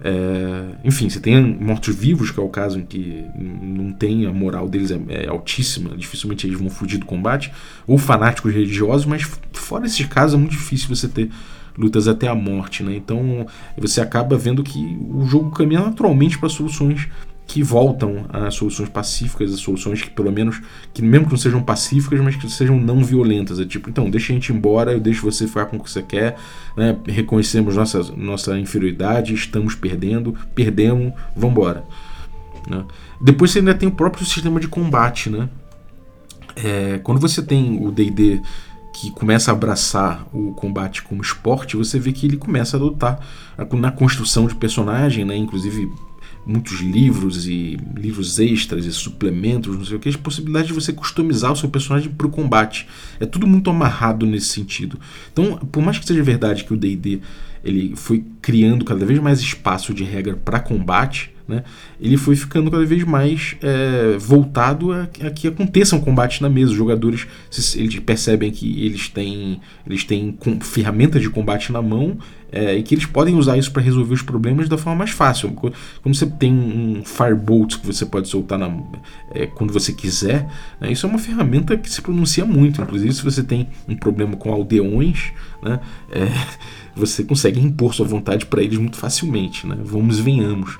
[0.00, 4.68] É, enfim, você tem mortos-vivos, que é o caso em que não tem a moral
[4.68, 7.52] deles é, é, altíssima, dificilmente eles vão fugir do combate,
[7.86, 11.30] ou fanáticos religiosos, mas fora esses casos é muito difícil você ter
[11.76, 12.96] lutas até a morte, né?
[12.96, 14.78] Então você acaba vendo que
[15.10, 17.08] o jogo caminha naturalmente para soluções
[17.48, 20.60] que voltam a soluções pacíficas, a soluções que pelo menos,
[20.92, 23.58] que mesmo que não sejam pacíficas, mas que sejam não violentas.
[23.58, 26.02] É tipo, então, deixa a gente embora, eu deixo você ficar com o que você
[26.02, 26.36] quer,
[26.76, 26.94] né?
[27.06, 31.84] reconhecemos nossa, nossa inferioridade, estamos perdendo, perdemos, vamos embora.
[32.68, 32.84] Né?
[33.18, 35.48] Depois você ainda tem o próprio sistema de combate, né?
[36.54, 38.42] É, quando você tem o D&D
[38.92, 43.20] que começa a abraçar o combate como esporte, você vê que ele começa a adotar
[43.72, 45.36] na construção de personagem, né?
[45.36, 45.88] inclusive
[46.48, 50.94] muitos livros e livros extras e suplementos, não sei o que, a possibilidade de você
[50.94, 52.88] customizar o seu personagem para o combate.
[53.20, 54.98] É tudo muito amarrado nesse sentido.
[55.30, 57.20] Então, por mais que seja verdade que o D&D
[57.62, 61.64] ele foi criando cada vez mais espaço de regra para combate, né,
[61.98, 66.48] ele foi ficando cada vez mais é, voltado a, a, que aconteça um combate na
[66.50, 66.72] mesa.
[66.72, 67.26] Os jogadores
[67.74, 72.18] eles percebem que eles têm, eles têm com, ferramentas de combate na mão
[72.50, 75.50] é, e que eles podem usar isso para resolver os problemas da forma mais fácil.
[75.52, 78.70] Quando você tem um firebolt que você pode soltar na,
[79.32, 80.46] é, quando você quiser,
[80.80, 82.80] né, isso é uma ferramenta que se pronuncia muito.
[82.80, 85.32] Inclusive, se você tem um problema com aldeões,
[85.62, 85.80] né,
[86.10, 86.28] é,
[86.96, 89.66] você consegue impor sua vontade para eles muito facilmente.
[89.66, 89.76] Né?
[89.82, 90.78] Vamos venhamos.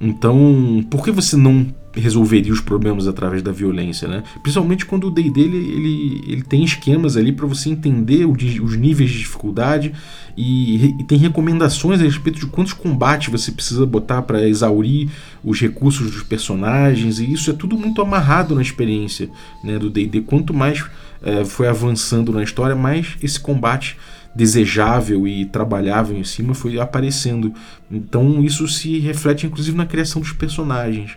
[0.00, 4.22] Então, por que você não resolveria os problemas através da violência, né?
[4.42, 8.76] Principalmente quando o D&D ele, ele, ele, tem esquemas ali para você entender o, os
[8.76, 9.92] níveis de dificuldade
[10.36, 15.10] e, e, tem recomendações a respeito de quantos combates você precisa botar para exaurir
[15.44, 19.28] os recursos dos personagens e isso é tudo muito amarrado na experiência
[19.62, 20.22] né, do D&D.
[20.22, 20.82] Quanto mais
[21.22, 23.98] é, foi avançando na história, mais esse combate
[24.34, 27.52] desejável e trabalhável em cima foi aparecendo.
[27.90, 31.16] Então isso se reflete inclusive na criação dos personagens.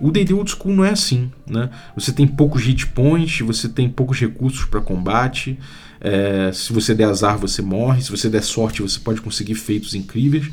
[0.00, 1.70] O D&D Old School não é assim, né?
[1.96, 5.58] Você tem poucos hit points, você tem poucos recursos para combate.
[6.00, 8.02] É, se você der azar, você morre.
[8.02, 10.50] Se você der sorte, você pode conseguir feitos incríveis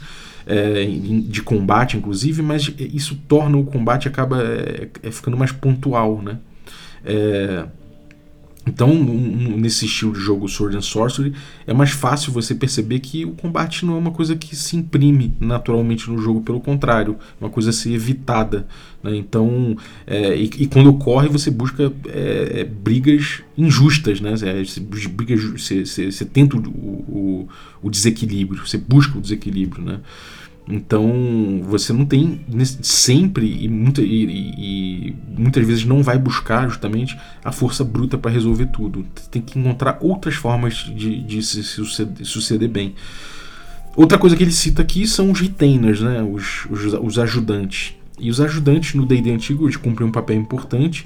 [0.47, 0.85] é,
[1.27, 2.41] de combate, inclusive.
[2.41, 6.39] Mas isso torna o combate acaba é, é ficando mais pontual, né?
[7.03, 7.65] É,
[8.67, 11.33] então, nesse estilo de jogo Sword and Sorcery,
[11.67, 15.35] é mais fácil você perceber que o combate não é uma coisa que se imprime
[15.39, 18.65] naturalmente no jogo, pelo contrário, é uma coisa a ser evitada.
[19.03, 19.15] Né?
[19.17, 24.33] Então, é, e, e, quando ocorre, você busca é, é brigas injustas, né?
[24.41, 27.49] É, você, brigas, você, você, você tenta o, o,
[27.83, 29.83] o desequilíbrio, você busca o desequilíbrio.
[29.83, 29.99] Né?
[30.67, 32.41] Então você não tem
[32.81, 34.23] sempre e, muita, e,
[34.57, 39.05] e, muitas vezes não vai buscar justamente a força bruta para resolver tudo.
[39.29, 42.95] Tem que encontrar outras formas de, de se suceder, suceder, bem.
[43.95, 46.23] Outra coisa que ele cita aqui são os retainers, né?
[46.23, 47.95] os, os, os ajudantes.
[48.19, 51.05] E os ajudantes no D&D antigo eles cumprem um papel importante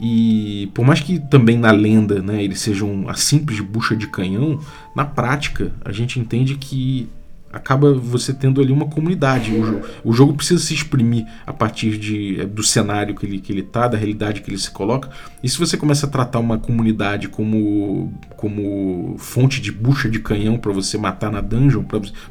[0.00, 4.58] e por mais que também na lenda né, eles sejam a simples bucha de canhão,
[4.94, 7.08] na prática a gente entende que
[7.52, 9.52] acaba você tendo ali uma comunidade.
[9.52, 13.52] O, o, jogo precisa se exprimir a partir de, é, do cenário que ele, que
[13.52, 15.10] ele tá, da realidade que ele se coloca.
[15.42, 20.56] E se você começa a tratar uma comunidade como, como fonte de bucha de canhão
[20.56, 21.82] para você matar na dungeon,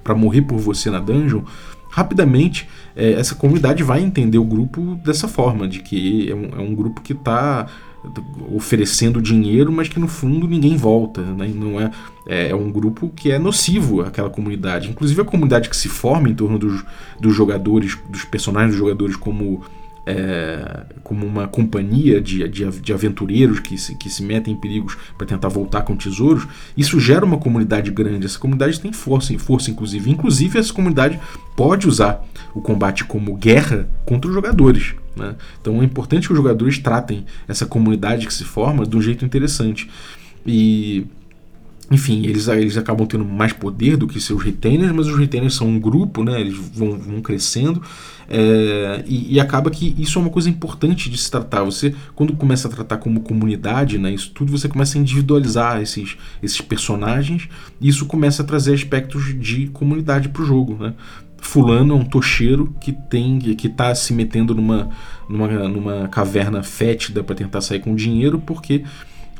[0.03, 1.43] para morrer por você na dungeon,
[1.89, 6.61] rapidamente é, essa comunidade vai entender o grupo dessa forma, de que é um, é
[6.61, 7.67] um grupo que está
[8.55, 11.21] oferecendo dinheiro, mas que no fundo ninguém volta.
[11.21, 11.51] Né?
[11.53, 11.91] Não é,
[12.25, 14.89] é, é, um grupo que é nocivo àquela comunidade.
[14.89, 16.83] Inclusive a comunidade que se forma em torno dos,
[17.19, 19.61] dos jogadores, dos personagens dos jogadores como
[20.09, 24.97] é, como uma companhia de, de, de, aventureiros que se, que se metem em perigos
[25.15, 28.25] para tentar voltar com tesouros, isso gera uma comunidade grande.
[28.25, 30.09] Essa comunidade tem força, força inclusive.
[30.09, 31.19] Inclusive, essa comunidade
[31.55, 34.95] pode usar o combate como guerra contra os jogadores.
[35.15, 35.35] Né?
[35.61, 39.23] Então é importante que os jogadores tratem essa comunidade que se forma de um jeito
[39.23, 39.87] interessante.
[40.43, 41.05] E
[41.91, 45.67] enfim, eles, eles acabam tendo mais poder do que seus retainers, mas os retainers são
[45.67, 46.39] um grupo, né?
[46.39, 47.81] Eles vão, vão crescendo.
[48.29, 51.63] É, e, e, acaba que isso é uma coisa importante de se tratar.
[51.63, 56.15] Você, quando começa a tratar como comunidade, né, isso tudo, você começa a individualizar esses,
[56.41, 57.49] esses personagens
[57.81, 60.75] e isso começa a trazer aspectos de comunidade para o jogo.
[60.75, 60.93] Né?
[61.41, 64.89] Fulano é um tocheiro que tem que está se metendo numa,
[65.27, 68.83] numa, numa caverna fétida para tentar sair com dinheiro porque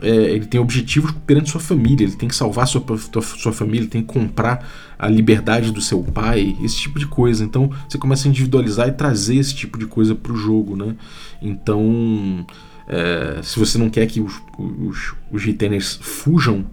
[0.02, 2.84] é, ele tem objetivos perante sua família, ele tem que salvar sua,
[3.22, 7.44] sua família, ele tem que comprar a liberdade do seu pai, esse tipo de coisa.
[7.44, 10.96] Então você começa a individualizar e trazer esse tipo de coisa para o jogo, né?
[11.42, 12.46] Então,
[12.88, 16.66] é, se você não quer que os, os, os retainers fujam,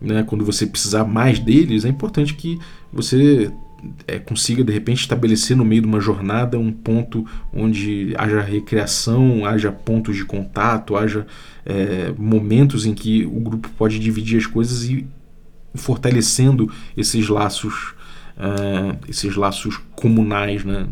[0.00, 2.58] né, quando você precisar mais deles, é importante que
[2.92, 3.52] você
[4.06, 9.44] é, consiga de repente estabelecer no meio de uma jornada um ponto onde haja recreação,
[9.44, 11.26] haja pontos de contato, haja
[11.64, 15.06] é, momentos em que o grupo pode dividir as coisas e
[15.74, 17.94] fortalecendo esses laços.
[18.34, 20.86] Uh, esses laços comunais, né?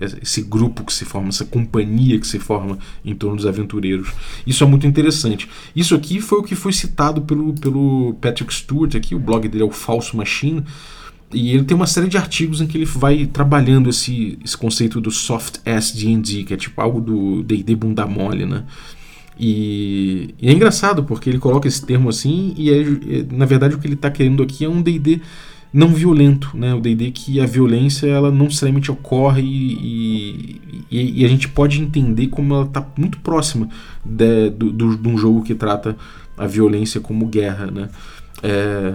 [0.00, 4.10] esse grupo que se forma, essa companhia que se forma em torno dos aventureiros.
[4.46, 5.46] Isso é muito interessante.
[5.76, 9.62] Isso aqui foi o que foi citado pelo, pelo Patrick Stewart, aqui, o blog dele
[9.62, 10.64] é o Falso Machine,
[11.32, 15.00] e ele tem uma série de artigos em que ele vai trabalhando esse, esse conceito
[15.00, 18.64] do soft ass D&D, que é tipo algo do D&D bunda mole, né?
[19.38, 23.74] E, e, é engraçado porque ele coloca esse termo assim e é, é, na verdade
[23.74, 25.20] o que ele está querendo aqui é um D&D
[25.72, 26.72] não violento, né?
[26.72, 30.60] O D&D que a violência ela não necessariamente ocorre e,
[30.90, 33.68] e, e a gente pode entender como ela está muito próxima
[34.04, 35.96] de, do, do, de um jogo que trata
[36.38, 37.88] a violência como guerra, né?
[38.42, 38.94] É,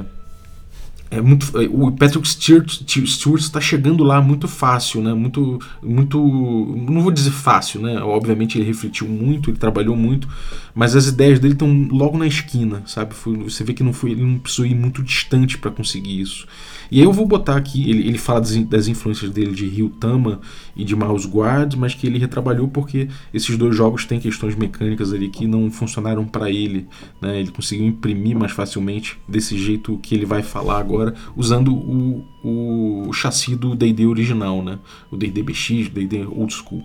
[1.11, 5.13] é muito é, o Patrick Stewart está chegando lá muito fácil né?
[5.13, 8.01] Muito muito não vou dizer fácil né?
[8.01, 10.27] Obviamente ele refletiu muito ele trabalhou muito
[10.73, 13.13] mas as ideias dele estão logo na esquina sabe?
[13.43, 16.47] Você vê que não foi ele não precisou ir muito distante para conseguir isso
[16.91, 20.41] e eu vou botar aqui, ele, ele fala das, das influências dele de Ryutama
[20.75, 25.13] e de Mouse Guard, mas que ele retrabalhou porque esses dois jogos têm questões mecânicas
[25.13, 26.85] ali que não funcionaram para ele.
[27.21, 27.39] Né?
[27.39, 33.13] Ele conseguiu imprimir mais facilmente desse jeito que ele vai falar agora, usando o, o,
[33.13, 34.77] chassi do D&D original, né?
[35.09, 36.83] o D&D BX, D&D Old School.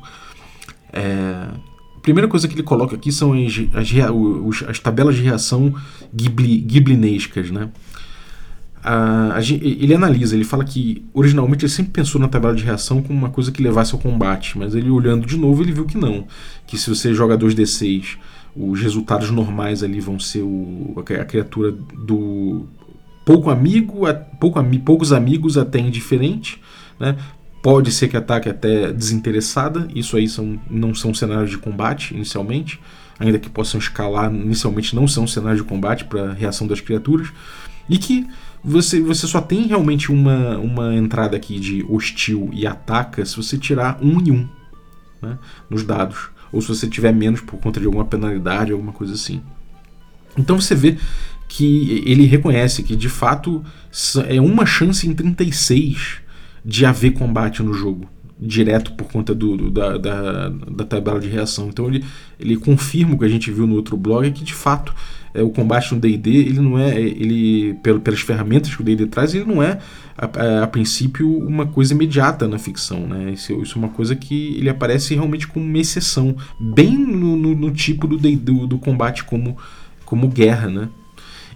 [0.92, 1.48] É,
[1.96, 5.74] a primeira coisa que ele coloca aqui são as, as, as tabelas de reação
[6.14, 7.70] ghibli, ghiblinescas, né?
[8.88, 13.02] A, a, ele analisa, ele fala que originalmente ele sempre pensou na tabela de reação
[13.02, 15.98] como uma coisa que levasse ao combate, mas ele olhando de novo ele viu que
[15.98, 16.24] não,
[16.68, 18.16] que se você joga 2d6,
[18.54, 22.66] os resultados normais ali vão ser o, a criatura do
[23.24, 26.62] pouco amigo, a, pouco, poucos amigos até indiferente,
[26.98, 27.16] né?
[27.60, 32.78] Pode ser que ataque até desinteressada, isso aí são, não são cenários de combate inicialmente,
[33.18, 37.32] ainda que possam escalar, inicialmente não são cenários de combate para reação das criaturas,
[37.88, 38.24] e que
[38.66, 43.56] você, você só tem realmente uma, uma entrada aqui de hostil e ataca se você
[43.56, 44.48] tirar um e um
[45.22, 45.38] né,
[45.70, 46.30] nos dados.
[46.50, 49.40] Ou se você tiver menos por conta de alguma penalidade, alguma coisa assim.
[50.36, 50.98] Então você vê
[51.48, 53.64] que ele reconhece que de fato
[54.28, 56.18] é uma chance em 36
[56.64, 61.28] de haver combate no jogo direto por conta do, do da, da, da, tabela de
[61.28, 61.68] reação.
[61.68, 62.04] Então ele,
[62.38, 64.94] ele confirma o que a gente viu no outro blog, que de fato
[65.32, 69.06] é, o combate no D&D, ele não é, ele pelo, pelas ferramentas que o D&D
[69.06, 69.78] traz, ele não é
[70.16, 73.32] a, a, a, princípio uma coisa imediata na ficção, né?
[73.32, 77.54] Isso, isso, é uma coisa que ele aparece realmente como uma exceção, bem no, no,
[77.54, 79.56] no tipo do, do, do combate como,
[80.04, 80.88] como guerra, né?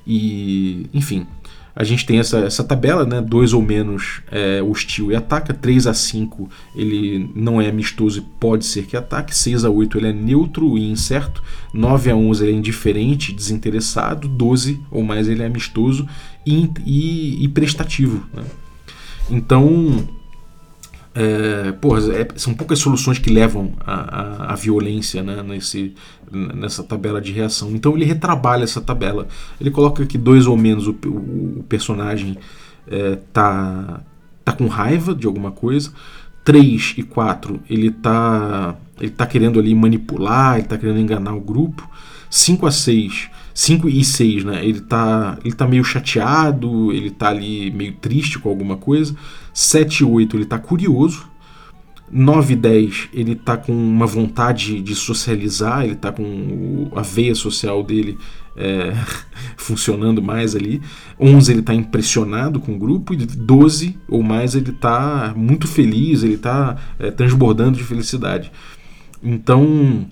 [0.06, 1.26] E, enfim,
[1.74, 3.20] a gente tem essa, essa tabela, né?
[3.20, 8.22] 2 ou menos é, hostil e ataca, 3 a 5 ele não é amistoso e
[8.38, 12.44] pode ser que ataque, 6 a 8 ele é neutro e incerto, 9 a 11
[12.44, 16.08] ele é indiferente, desinteressado, 12 ou mais ele é amistoso
[16.46, 18.26] e, e, e prestativo.
[18.34, 18.42] Né?
[19.30, 20.08] Então,
[21.14, 25.94] é, porra, é, são poucas soluções que levam à, violência né, nesse,
[26.30, 27.70] nessa tabela de reação.
[27.72, 29.26] Então ele retrabalha essa tabela.
[29.60, 32.38] Ele coloca que dois ou menos o, o, personagem
[32.88, 34.00] é, tá,
[34.44, 35.92] tá com raiva de alguma coisa.
[36.44, 41.40] 3 e 4 ele tá, ele tá querendo ali manipular, ele tá querendo enganar o
[41.40, 41.88] grupo.
[42.30, 44.64] 5 a 6 5 e 6, né?
[44.64, 49.14] Ele tá, ele tá meio chateado, ele tá ali meio triste com alguma coisa.
[49.52, 51.28] 7 e 8 ele tá curioso.
[52.12, 57.36] 9 e 10 ele tá com uma vontade de socializar, ele tá com a veia
[57.36, 58.18] social dele
[58.56, 58.92] é,
[59.56, 60.82] funcionando mais ali.
[61.18, 63.14] 11 ele tá impressionado com o grupo.
[63.14, 68.50] E 12 ou mais ele tá muito feliz, ele tá é, transbordando de felicidade.
[69.22, 70.08] Então,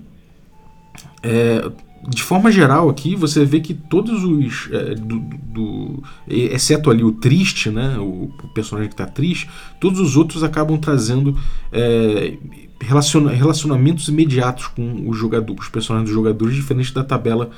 [1.23, 1.69] é,
[2.07, 4.69] de forma geral aqui, você vê que todos os.
[4.71, 7.97] É, do, do, exceto ali o triste, né?
[7.97, 11.37] O, o personagem que está triste, todos os outros acabam trazendo
[11.71, 12.37] é,
[12.79, 17.49] relaciona, relacionamentos imediatos com o jogador, com os personagens dos jogadores, diferente da tabela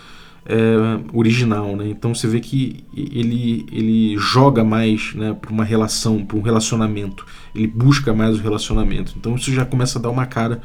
[0.45, 1.87] é, original, né?
[1.89, 7.25] Então você vê que ele, ele joga mais né, para uma relação, para um relacionamento.
[7.53, 9.13] Ele busca mais o relacionamento.
[9.17, 10.61] Então isso já começa a dar uma cara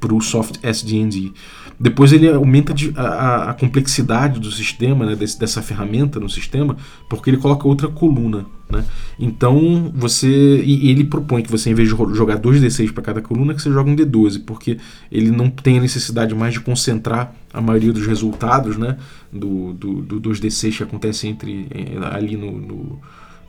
[0.00, 1.32] para o soft SDD.
[1.80, 6.76] Depois ele aumenta a, a, complexidade do sistema, né, desse, dessa ferramenta no sistema,
[7.08, 8.46] porque ele coloca outra coluna.
[8.68, 8.84] Né?
[9.18, 10.28] Então você.
[10.28, 13.70] E ele propõe que você, em vez de jogar 2D6 para cada coluna, que você
[13.70, 14.78] joga um D12, porque
[15.10, 18.96] ele não tem a necessidade mais de concentrar a maioria dos resultados né,
[19.32, 23.00] do, do, do 2D6 que acontece entre, eh, ali no, no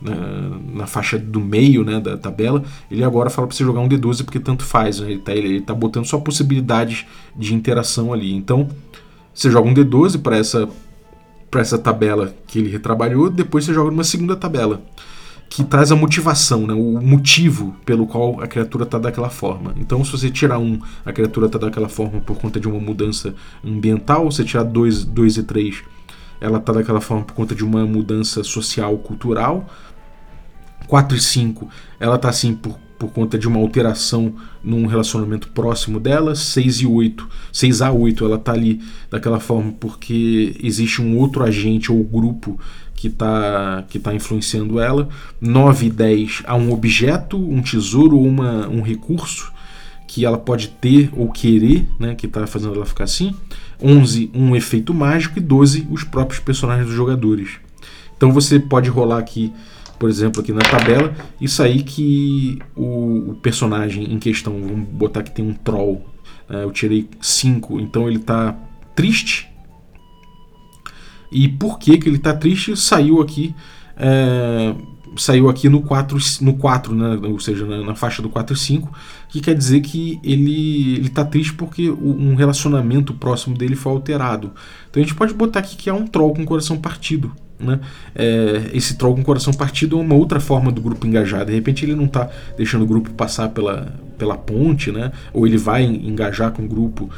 [0.01, 0.15] na,
[0.73, 4.23] na, faixa do meio né, da tabela, ele agora fala para você jogar um D12
[4.23, 5.11] porque tanto faz, né?
[5.11, 8.33] ele está ele, tá botando só possibilidades de interação ali.
[8.33, 8.69] Então
[9.33, 10.67] você joga um D12 para essa,
[11.55, 14.81] essa tabela que ele retrabalhou, depois você joga numa segunda tabela
[15.49, 19.73] que traz a motivação, né, o motivo pelo qual a criatura está daquela forma.
[19.77, 23.33] Então, se você tirar um, a criatura está daquela forma por conta de uma mudança
[23.65, 25.83] ambiental, você tirar dois, dois e três,
[26.39, 29.67] ela está daquela forma por conta de uma mudança social, cultural.
[30.89, 31.69] 4 e 5,
[31.99, 34.33] ela tá assim por, por conta de uma alteração
[34.63, 36.33] num relacionamento próximo dela.
[36.33, 41.43] 6 e 8, 6 a 8, ela tá ali daquela forma porque existe um outro
[41.43, 42.59] agente ou grupo
[42.95, 45.07] que está que tá influenciando ela.
[45.39, 49.53] 9 e 10 há um objeto, um tesouro ou um recurso
[50.07, 53.35] que ela pode ter ou querer, né, que está fazendo ela ficar assim.
[53.79, 57.59] 11, um efeito mágico e 12, os próprios personagens dos jogadores.
[58.17, 59.53] Então você pode rolar aqui
[59.99, 65.21] por exemplo, aqui na tabela, isso aí que o, o personagem em questão, vamos botar
[65.21, 66.05] que tem um troll,
[66.47, 68.55] né, eu tirei 5, então ele está
[68.95, 69.49] triste.
[71.31, 72.75] E por que, que ele está triste?
[72.75, 73.53] Saiu aqui.
[73.95, 74.73] É,
[75.17, 77.19] saiu aqui no 4, no 4 né?
[77.27, 78.91] ou seja, na, na, faixa do 4 e 5,
[79.29, 84.51] que quer dizer que ele está triste porque um relacionamento próximo dele foi alterado.
[84.89, 87.31] Então a gente pode botar aqui que é um troll com coração partido.
[87.59, 87.79] Né?
[88.15, 91.45] É, esse troll com coração partido é uma outra forma do grupo engajar.
[91.45, 95.11] De repente ele não está deixando o grupo passar pela, pela ponte, né?
[95.31, 97.09] ou ele vai engajar com o grupo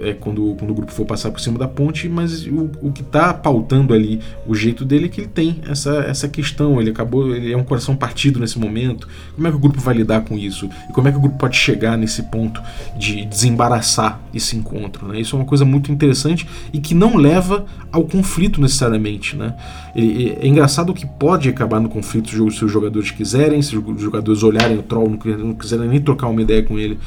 [0.00, 3.02] é, quando, quando o grupo for passar por cima da ponte, mas o, o que
[3.02, 6.80] está pautando ali o jeito dele é que ele tem essa, essa questão.
[6.80, 9.08] Ele acabou, ele é um coração partido nesse momento.
[9.34, 10.68] Como é que o grupo vai lidar com isso?
[10.88, 12.60] E como é que o grupo pode chegar nesse ponto
[12.98, 15.08] de desembaraçar esse encontro?
[15.08, 15.20] Né?
[15.20, 19.36] Isso é uma coisa muito interessante e que não leva ao conflito necessariamente.
[19.36, 19.54] Né?
[19.94, 24.78] É engraçado que pode acabar no conflito se os jogadores quiserem, se os jogadores olharem
[24.78, 26.98] o troll, não quiserem nem trocar uma ideia com ele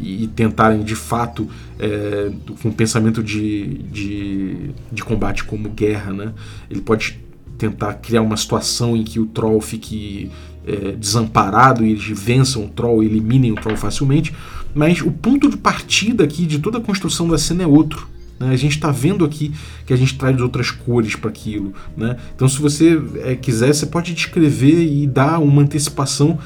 [0.00, 2.30] e tentarem de fato é,
[2.62, 6.32] com um pensamento de, de, de, combate como guerra, né?
[6.70, 7.20] Ele pode
[7.56, 10.30] tentar criar uma situação em que o troll fique
[10.66, 14.32] é, desamparado e eles vençam o troll, eliminem o troll facilmente,
[14.74, 18.08] mas o ponto de partida aqui de toda a construção da cena é outro.
[18.38, 18.50] Né?
[18.50, 19.52] A gente está vendo aqui
[19.86, 21.72] que a gente traz outras cores para aquilo.
[21.96, 22.16] Né?
[22.34, 26.38] Então, se você é, quiser, você pode descrever e dar uma antecipação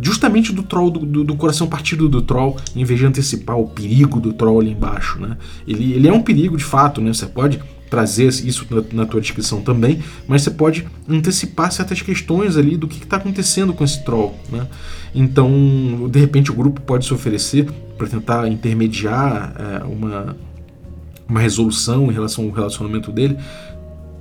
[0.00, 3.66] justamente do troll, do, do, do, coração partido do troll, em vez de antecipar o
[3.66, 5.36] perigo do troll ali embaixo, né?
[5.66, 7.12] Ele, ele é um perigo de fato, né?
[7.12, 12.56] Você pode trazer isso na, na tua descrição também, mas você pode antecipar certas questões
[12.56, 14.68] ali do que está acontecendo com esse troll, né?
[15.14, 17.68] Então, de repente, o grupo pode se oferecer
[17.98, 20.36] para tentar intermediar é, uma,
[21.28, 23.36] uma resolução em relação ao relacionamento dele.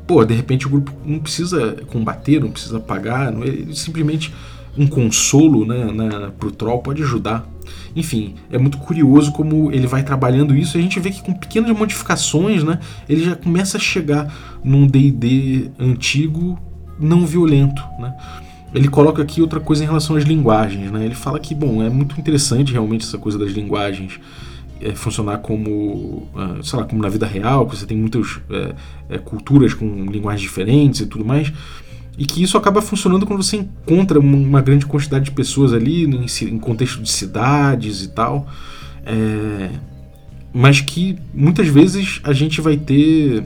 [0.08, 4.34] Pô, de repente o grupo não precisa combater, não precisa pagar, não, ele simplesmente
[4.78, 7.48] um consolo né, para o troll pode ajudar.
[7.96, 11.34] Enfim, é muito curioso como ele vai trabalhando isso e a gente vê que com
[11.34, 16.60] pequenas modificações né, ele já começa a chegar num DD antigo
[17.00, 17.82] não violento.
[18.00, 18.16] Né?
[18.74, 20.92] Ele coloca aqui outra coisa em relação às linguagens.
[20.92, 21.06] Né?
[21.06, 24.20] Ele fala que, bom, é muito interessante realmente essa coisa das linguagens
[24.82, 28.76] é, funcionar como, uh, sei lá, como na vida real, que você tem muitas é,
[29.10, 31.52] é, culturas com linguagens diferentes e tudo mais
[32.20, 36.60] e que isso acaba funcionando quando você encontra uma grande quantidade de pessoas ali em,
[36.60, 38.46] contexto de cidades e tal.
[39.06, 39.70] É,
[40.54, 43.46] mas que muitas vezes a gente vai ter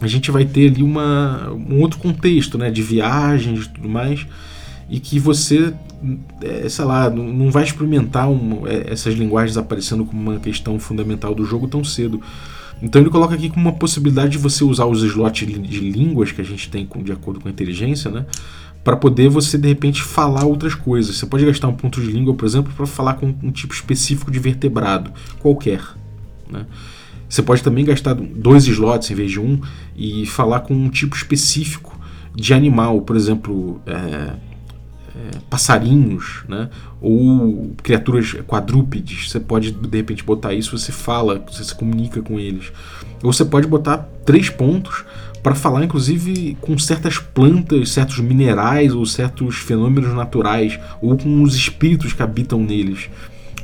[0.00, 4.26] a gente vai ter ali uma, um outro contexto, né, de viagens e tudo mais,
[4.88, 5.72] e que você,
[6.42, 11.34] é, sei lá, não vai experimentar um, é, essas linguagens aparecendo como uma questão fundamental
[11.34, 12.20] do jogo tão cedo.
[12.82, 16.40] Então ele coloca aqui como uma possibilidade de você usar os slots de línguas que
[16.40, 18.26] a gente tem com, de acordo com a inteligência, né?
[18.82, 21.16] Para poder você de repente falar outras coisas.
[21.16, 24.30] Você pode gastar um ponto de língua, por exemplo, para falar com um tipo específico
[24.30, 25.10] de vertebrado,
[25.40, 25.80] qualquer.
[26.50, 26.66] Né?
[27.28, 29.58] Você pode também gastar dois slots em vez de um
[29.96, 31.98] e falar com um tipo específico
[32.34, 34.34] de animal, por exemplo, é,
[35.14, 36.68] é, passarinhos, né?
[37.00, 39.30] ou criaturas quadrúpedes.
[39.30, 42.72] Você pode de repente botar isso, você fala, você se comunica com eles.
[43.22, 45.04] Ou você pode botar três pontos
[45.42, 51.54] para falar, inclusive, com certas plantas, certos minerais ou certos fenômenos naturais, ou com os
[51.54, 53.10] espíritos que habitam neles.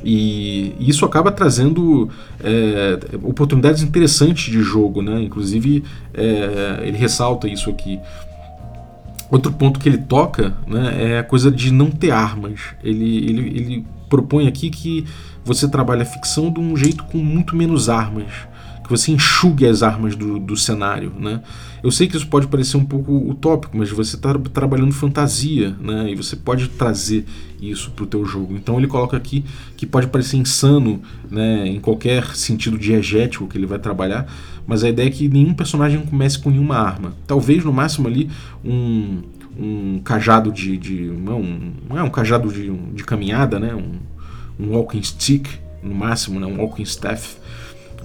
[0.03, 5.21] E isso acaba trazendo é, oportunidades interessantes de jogo, né?
[5.21, 5.83] Inclusive,
[6.13, 7.99] é, ele ressalta isso aqui.
[9.31, 12.59] Outro ponto que ele toca né, é a coisa de não ter armas.
[12.83, 15.05] Ele, ele, ele propõe aqui que
[15.43, 18.27] você trabalha a ficção de um jeito com muito menos armas
[18.91, 21.41] que você enxugue as armas do, do cenário, né?
[21.81, 26.11] Eu sei que isso pode parecer um pouco utópico, mas você está trabalhando fantasia, né?
[26.11, 27.25] E você pode trazer
[27.61, 28.53] isso para o teu jogo.
[28.55, 29.45] Então ele coloca aqui
[29.77, 31.67] que pode parecer insano, né?
[31.67, 34.27] Em qualquer sentido diegético que ele vai trabalhar,
[34.67, 37.13] mas a ideia é que nenhum personagem comece com nenhuma arma.
[37.25, 38.29] Talvez no máximo ali
[38.63, 39.21] um,
[39.57, 43.73] um cajado de, de não, um, é um cajado de, de caminhada, né?
[43.73, 43.99] Um,
[44.59, 45.47] um walking stick
[45.81, 46.45] no máximo, né?
[46.45, 47.37] Um walking staff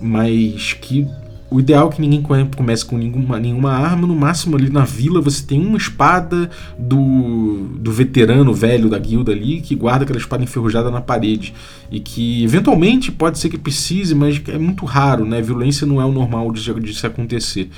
[0.00, 1.06] mas que
[1.48, 2.22] o ideal é que ninguém
[2.54, 4.06] comece com nenhuma, nenhuma arma.
[4.06, 9.32] No máximo, ali na vila, você tem uma espada do, do veterano velho da guilda
[9.32, 11.54] ali que guarda aquela espada enferrujada na parede.
[11.90, 15.40] E que eventualmente pode ser que precise, mas é muito raro, né?
[15.40, 17.70] Violência não é o normal de, de se acontecer.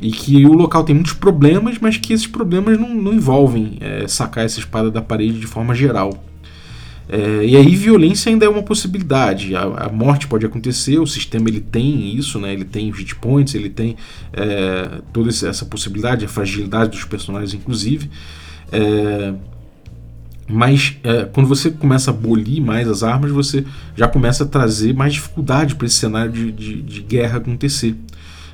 [0.00, 4.06] E que o local tem muitos problemas, mas que esses problemas não, não envolvem é,
[4.06, 6.22] sacar essa espada da parede de forma geral.
[7.08, 9.56] É, e aí violência ainda é uma possibilidade.
[9.56, 12.52] A, a, morte pode acontecer, o sistema ele tem isso, né?
[12.52, 13.96] ele tem hit points, ele tem
[14.32, 18.10] é, toda essa possibilidade, a fragilidade dos personagens, inclusive.
[18.70, 19.32] É,
[20.46, 23.64] mas é, quando você começa a abolir mais as armas, você
[23.96, 27.94] já começa a trazer mais dificuldade para esse cenário de, de, de guerra acontecer.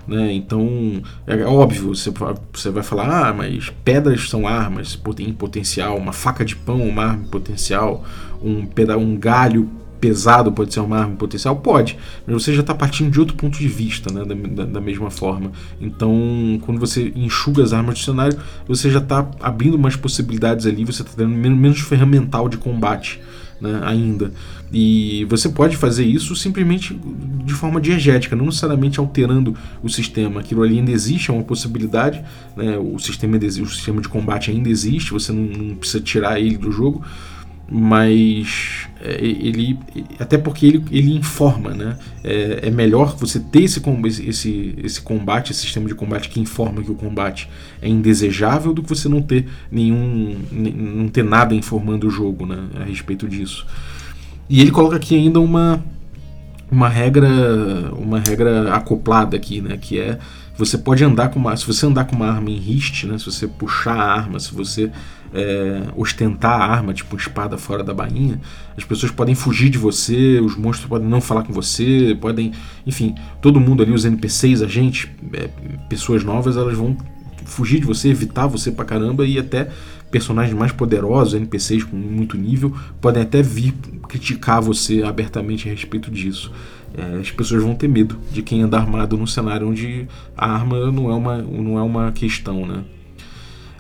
[0.06, 0.32] Né?
[0.34, 2.12] Então, é óbvio, você,
[2.52, 7.04] você vai falar, ah, mas pedras são armas em potencial, uma faca de pão uma
[7.04, 8.04] arma em potencial,
[8.42, 9.68] um, peda um galho
[10.04, 11.56] pesado pode ser uma arma em potencial?
[11.56, 11.96] Pode,
[12.26, 14.22] mas você já está partindo de outro ponto de vista, né?
[14.22, 15.50] Da, da, da, mesma forma.
[15.80, 18.38] Então, quando você enxuga as armas do cenário,
[18.68, 23.18] você já está abrindo mais possibilidades ali, você está tendo menos ferramental de combate
[23.64, 24.30] né, ainda.
[24.72, 26.98] E você pode fazer isso simplesmente
[27.44, 30.40] de forma diegética, não necessariamente alterando o sistema.
[30.40, 32.22] Aquilo ali ainda existe, é uma possibilidade.
[32.56, 36.56] Né, o, sistema, o sistema de combate ainda existe, você não, não precisa tirar ele
[36.56, 37.02] do jogo
[37.70, 39.78] mas é, ele
[40.18, 41.98] até porque ele, ele informa né?
[42.22, 43.82] É, é melhor você ter esse,
[44.26, 47.48] esse, esse combate esse sistema de combate que informa que o combate
[47.80, 52.64] é indesejável do que você não ter nenhum não ter nada informando o jogo né?
[52.80, 53.66] A respeito disso.
[54.48, 55.82] E ele coloca aqui ainda uma
[56.70, 57.28] uma regra
[57.96, 59.78] uma regra acoplada aqui né?
[59.78, 60.18] Que é
[60.56, 63.26] você pode andar com uma se você andar com uma arma em riste né se
[63.26, 64.90] você puxar a arma se você
[65.34, 68.40] é, ostentar a arma, tipo espada fora da bainha,
[68.76, 72.52] as pessoas podem fugir de você, os monstros podem não falar com você, podem.
[72.86, 75.48] Enfim, todo mundo ali, os NPCs, a gente, é,
[75.88, 76.96] pessoas novas, elas vão
[77.44, 79.68] fugir de você, evitar você pra caramba e até
[80.10, 83.74] personagens mais poderosos, NPCs com muito nível, podem até vir
[84.08, 86.52] criticar você abertamente a respeito disso.
[86.96, 90.90] É, as pessoas vão ter medo de quem anda armado num cenário onde a arma
[90.92, 92.84] não é uma, não é uma questão, né?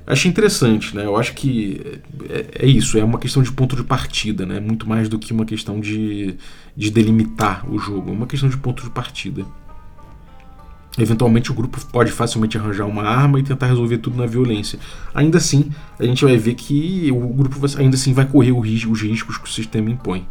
[0.06, 1.06] Achei interessante, né?
[1.06, 1.80] Eu acho que
[2.28, 4.60] é, é, isso, é uma questão de ponto de partida, né?
[4.60, 6.36] Muito mais do que uma questão de,
[6.76, 9.46] de delimitar o jogo, é uma questão de ponto de partida.
[10.98, 14.78] Eventualmente o grupo pode facilmente arranjar uma arma e tentar resolver tudo na violência.
[15.12, 19.38] Ainda assim, a gente vai ver que o grupo ainda assim vai correr os riscos
[19.38, 20.26] que o sistema impõe.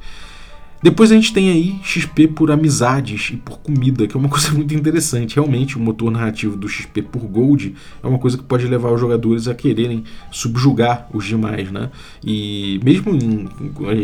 [0.83, 4.51] Depois a gente tem aí XP por amizades e por comida, que é uma coisa
[4.51, 5.35] muito interessante.
[5.35, 7.73] Realmente, o motor narrativo do XP por Gold
[8.03, 11.89] é uma coisa que pode levar os jogadores a quererem subjugar os demais, né?
[12.21, 13.47] E mesmo em,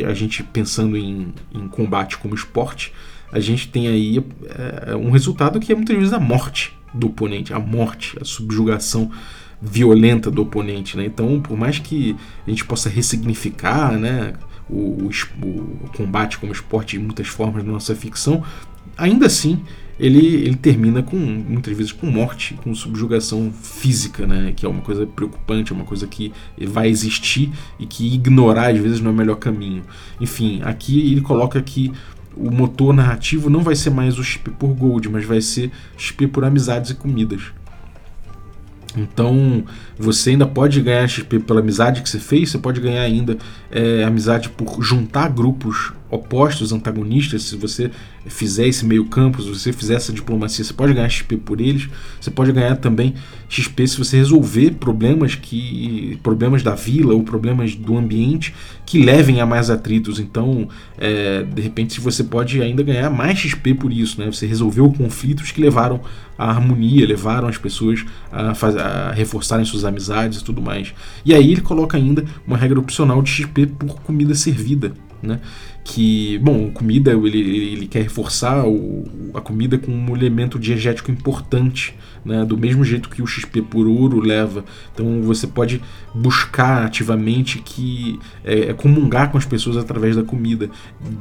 [0.05, 2.93] a gente pensando em, em combate como esporte,
[3.29, 4.23] a gente tem aí
[4.87, 9.11] é, um resultado que é muitas vezes a morte do oponente, a morte, a subjugação
[9.61, 11.03] violenta do oponente, né?
[11.05, 12.15] Então, por mais que
[12.47, 14.33] a gente possa ressignificar, né,
[14.69, 18.43] o, o, o combate como esporte de muitas formas na nossa ficção,
[18.97, 19.61] ainda assim
[19.99, 24.53] ele, ele termina com muitas vezes com morte, com subjugação física, né?
[24.55, 28.79] Que é uma coisa preocupante, é uma coisa que vai existir e que ignorar às
[28.79, 29.83] vezes não é o melhor caminho.
[30.21, 31.91] Enfim, aqui ele coloca que
[32.33, 36.27] o motor narrativo não vai ser mais o XP por gold, mas vai ser XP
[36.27, 37.41] por amizades e comidas.
[38.97, 39.63] Então
[39.97, 43.37] você ainda pode ganhar XP pela amizade que você fez, você pode ganhar ainda
[43.71, 47.91] é, amizade por juntar grupos opostos, antagonistas, se você
[48.25, 51.87] fizer esse meio campo, se você fizer essa diplomacia, você pode ganhar XP por eles,
[52.19, 53.13] você pode ganhar também
[53.47, 58.53] XP se você resolver problemas que problemas da vila ou problemas do ambiente
[58.85, 60.19] que levem a mais atritos.
[60.19, 64.27] Então, é, de repente, você pode ainda ganhar mais XP por isso, né?
[64.27, 66.01] Você resolveu conflitos que levaram
[66.37, 70.93] à harmonia, levaram as pessoas a, fazer, a reforçarem suas amizades e tudo mais.
[71.23, 75.39] E aí ele coloca ainda uma regra opcional de XP por comida servida né?
[75.83, 81.95] Que, bom, comida, ele, ele quer reforçar o, a comida com um elemento diegético importante,
[82.23, 82.45] né?
[82.45, 84.63] Do mesmo jeito que o XP por ouro leva.
[84.93, 85.81] Então você pode
[86.13, 90.69] buscar ativamente que é, é comungar com as pessoas através da comida.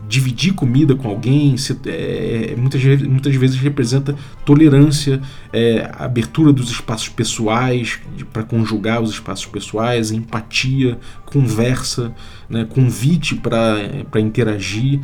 [0.09, 5.21] Dividir comida com alguém se, é, muitas, muitas vezes representa tolerância,
[5.53, 7.99] é, abertura dos espaços pessoais
[8.33, 12.15] para conjugar os espaços pessoais, empatia, conversa,
[12.49, 12.67] né?
[12.69, 15.01] convite para interagir.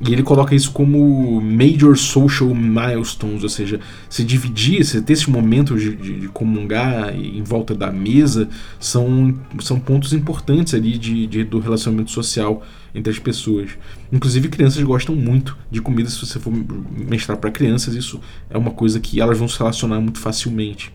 [0.00, 5.28] E ele coloca isso como major social milestones, ou seja, se dividir, se ter esse
[5.28, 11.26] momento de, de, de, comungar em volta da mesa, são, são pontos importantes ali de,
[11.26, 13.70] de, do relacionamento social entre as pessoas.
[14.12, 16.08] Inclusive, crianças gostam muito de comida.
[16.08, 16.52] Se você for
[16.96, 20.92] mestrar para crianças, isso é uma coisa que elas vão se relacionar muito facilmente.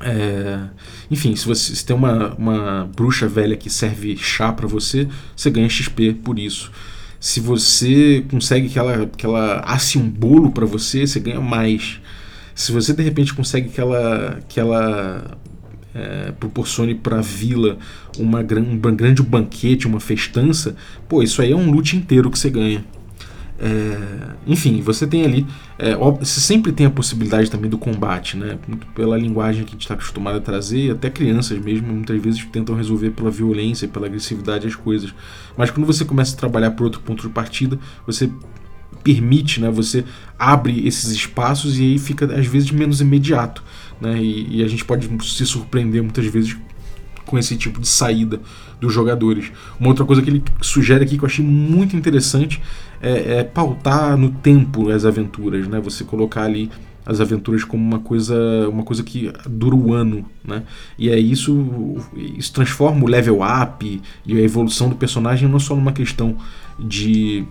[0.00, 0.60] É,
[1.10, 5.50] enfim, se você se tem uma, uma bruxa velha que serve chá para você, você
[5.50, 6.70] ganha XP por isso.
[7.24, 11.98] Se você consegue que ela, que ela asse um bolo para você, você ganha mais.
[12.54, 15.38] Se você de repente consegue que ela, que ela
[15.94, 17.78] é, proporcione para a vila
[18.18, 20.76] uma, um grande banquete, uma festança,
[21.08, 22.84] pô, isso aí é um loot inteiro que você ganha.
[23.58, 25.46] É, enfim, você tem ali.
[25.78, 28.58] É, você sempre tem a possibilidade também do combate, né?
[28.66, 32.44] Muito pela linguagem que a gente está acostumado a trazer, até crianças mesmo muitas vezes
[32.46, 35.14] tentam resolver pela violência, pela agressividade as coisas.
[35.56, 38.28] Mas quando você começa a trabalhar por outro ponto de partida, você
[39.04, 39.70] permite, né?
[39.70, 40.04] Você
[40.38, 43.62] abre esses espaços e aí fica às vezes menos imediato,
[44.00, 44.20] né?
[44.20, 46.56] E, e a gente pode se surpreender muitas vezes
[47.24, 48.40] com esse tipo de saída
[48.80, 49.50] dos jogadores.
[49.78, 52.60] Uma outra coisa que ele sugere aqui que eu achei muito interessante
[53.00, 55.80] é, é pautar no tempo as aventuras, né?
[55.80, 56.70] Você colocar ali
[57.06, 58.34] as aventuras como uma coisa
[58.68, 60.62] uma coisa que dura o ano, né?
[60.98, 65.74] E é isso isso transforma o level up e a evolução do personagem não só
[65.74, 66.36] numa questão
[66.78, 67.44] de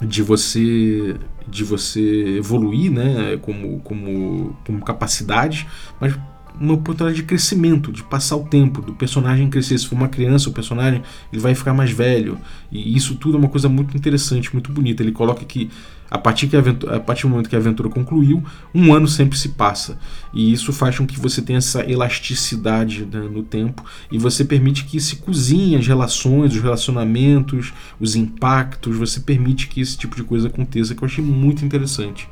[0.00, 1.16] de você
[1.48, 5.66] de você evoluir, né, como como como capacidades,
[6.00, 6.16] mas
[6.58, 9.78] uma oportunidade de crescimento, de passar o tempo, do personagem crescer.
[9.78, 12.38] Se for uma criança, o personagem ele vai ficar mais velho.
[12.70, 15.02] E isso tudo é uma coisa muito interessante, muito bonita.
[15.02, 15.70] Ele coloca que
[16.10, 18.42] a partir, que a, aventura, a partir do momento que a aventura concluiu,
[18.74, 19.96] um ano sempre se passa.
[20.34, 24.84] E isso faz com que você tenha essa elasticidade né, no tempo e você permite
[24.84, 28.96] que se cozinhe as relações, os relacionamentos, os impactos.
[28.96, 32.28] Você permite que esse tipo de coisa aconteça, que eu achei muito interessante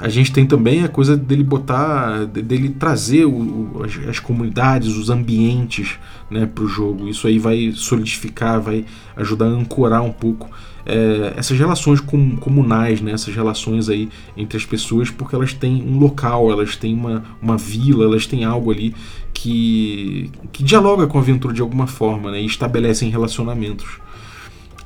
[0.00, 5.10] a gente tem também a coisa dele botar, dele trazer o, as, as, comunidades, os
[5.10, 5.98] ambientes
[6.30, 7.06] né, para o jogo.
[7.06, 10.48] Isso aí vai solidificar, vai ajudar a ancorar um pouco
[10.86, 15.84] é, essas relações com, comunais, né, essas relações aí entre as pessoas, porque elas têm
[15.86, 18.94] um local, elas têm uma, uma vila, elas têm algo ali
[19.34, 23.98] que, que dialoga com a aventura de alguma forma né, e estabelecem relacionamentos.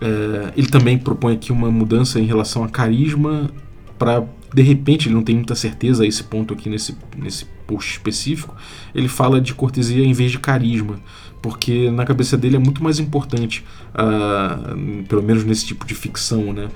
[0.00, 3.48] É, ele também propõe aqui uma mudança em relação a carisma
[3.96, 4.24] para
[4.54, 8.54] de repente ele não tem muita certeza a esse ponto aqui nesse, nesse post específico,
[8.94, 11.00] ele fala de cortesia em vez de carisma,
[11.42, 16.52] porque na cabeça dele é muito mais importante, uh, pelo menos nesse tipo de ficção,
[16.52, 16.68] né?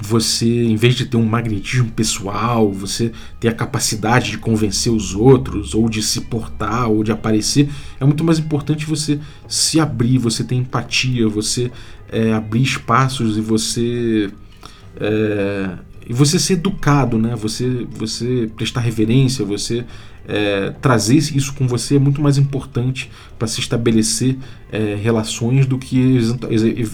[0.00, 5.12] Você, em vez de ter um magnetismo pessoal, você ter a capacidade de convencer os
[5.12, 10.18] outros, ou de se portar, ou de aparecer, é muito mais importante você se abrir,
[10.18, 11.70] você ter empatia, você
[12.10, 14.30] é, abrir espaços e você
[15.00, 15.78] é,
[16.08, 17.36] e você ser educado, né?
[17.36, 19.84] Você, você prestar reverência, você
[20.26, 24.36] é, trazer isso com você é muito mais importante para se estabelecer
[24.70, 26.18] é, relações do que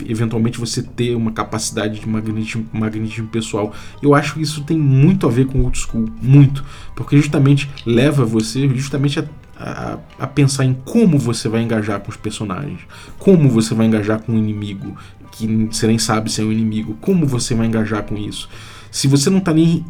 [0.09, 3.73] eventualmente você ter uma capacidade de magnetismo, magnetismo pessoal.
[4.03, 8.25] Eu acho que isso tem muito a ver com old school, muito, porque justamente leva
[8.25, 9.25] você justamente a
[9.57, 12.81] a, a, pensar em como você vai engajar com os personagens,
[13.19, 14.97] como você vai engajar com o inimigo,
[15.31, 18.49] que você nem sabe se é um inimigo, como você vai engajar com isso.
[18.95, 19.85] Se você não está nem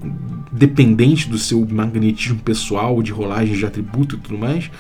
[0.51, 4.71] dependente do seu magnetismo pessoal, de rolagem de atributo e tudo mais,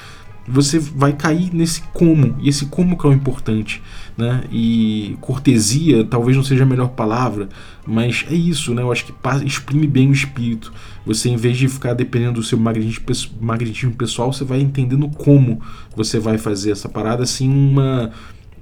[0.48, 3.82] você vai cair nesse como, e esse como que é o importante,
[4.16, 4.44] né?
[4.50, 7.50] E cortesia talvez não seja a melhor palavra,
[7.86, 8.80] mas é isso, né?
[8.80, 9.12] Eu acho que
[9.44, 10.72] exprime bem o espírito.
[11.04, 15.60] Você, em vez de ficar dependendo do seu magnetismo pessoal, você vai entendendo como
[15.94, 18.10] você vai fazer essa parada, assim, uma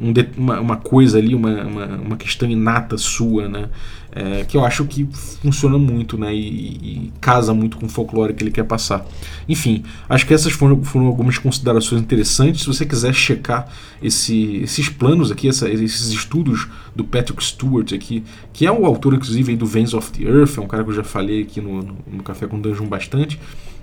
[0.00, 3.68] um, uma, uma, coisa ali, uma, uma, uma, questão inata sua, né?
[4.14, 5.08] É, que eu acho que
[5.40, 6.34] funciona muito, né?
[6.34, 9.06] E, e, casa muito com o folclore que ele quer passar.
[9.48, 12.60] Enfim, acho que essas foram, foram algumas considerações interessantes.
[12.60, 18.22] Se você quiser checar esse, esses planos aqui, essa, esses estudos do Patrick Stewart aqui,
[18.52, 20.94] que é o autor, inclusive, do Veins of the Earth, é um cara que eu
[20.94, 23.40] já falei aqui no, no, no Café com Dungeon bastante.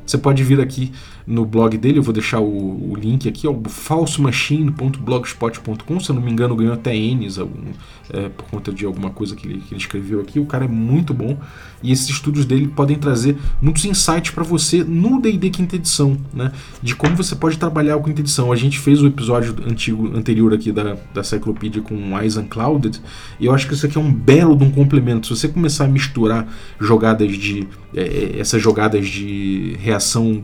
[0.10, 0.92] Você pode vir aqui
[1.30, 6.24] no blog dele, eu vou deixar o, o link aqui, ó, falsomachine.blogspot.com, se eu não
[6.24, 7.66] me engano ganhou até N's algum,
[8.10, 10.40] é, por conta de alguma coisa que ele, que ele, escreveu aqui.
[10.40, 11.38] O cara é muito bom
[11.84, 16.52] e esses estudos dele podem trazer muitos insights para você no D&D quinta edição, né?
[16.82, 18.52] De como você pode trabalhar a quinta edição.
[18.52, 23.00] A gente fez o episódio antigo, anterior aqui da, da Cyclopedia com Eyes Unclouded
[23.40, 25.28] e eu acho que isso aqui é um belo de um complemento.
[25.28, 26.48] Se você começar a misturar
[26.80, 30.42] jogadas de é, é essas jogadas de reação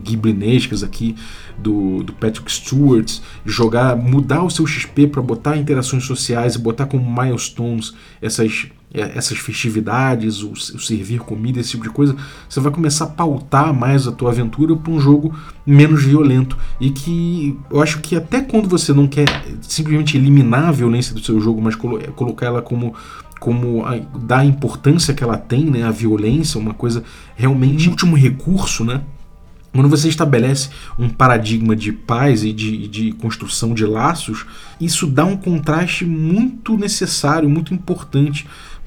[0.82, 1.16] aqui
[1.58, 6.86] do, do Patrick Stewart, jogar, mudar o seu XP para botar interações sociais e botar
[6.86, 12.16] como milestones essas é, essas festividades, o, servir comida, esse tipo de coisa,
[12.48, 15.34] você vai começar a pautar mais a tua aventura para um jogo
[15.66, 19.26] menos violento e que eu acho que até quando você não quer
[19.60, 22.94] simplesmente eliminar a violência do seu jogo, mas colo colocar ela como
[23.38, 27.04] como a, dar a importância que ela tem, né, a violência, uma coisa
[27.34, 29.02] realmente último recurso, né?
[29.76, 34.46] Quando você estabelece um paradigma de paz e de, de, construção de laços,
[34.80, 38.46] isso dá um contraste muito necessário, muito importante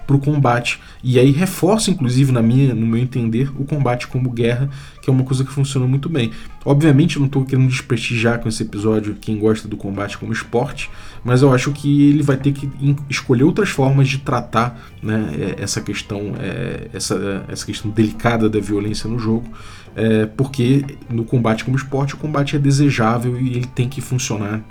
[0.10, 0.80] para o combate.
[1.04, 4.68] E aí reforça, inclusive, na minha, no meu entender, o combate como guerra,
[5.04, 6.32] que é uma coisa que funciona muito bem.
[6.66, 10.90] Obviamente, eu não estou querendo desprestigiar com esse episódio quem gosta do combate como esporte,
[11.24, 12.68] mas eu acho que ele vai ter que
[13.08, 18.60] escolher outras formas de tratar né, é, essa questão, é, essa, essa questão delicada da
[18.60, 19.48] violência no jogo,
[19.96, 24.62] é, porque no combate como esporte, o combate é desejável e ele tem que funcionar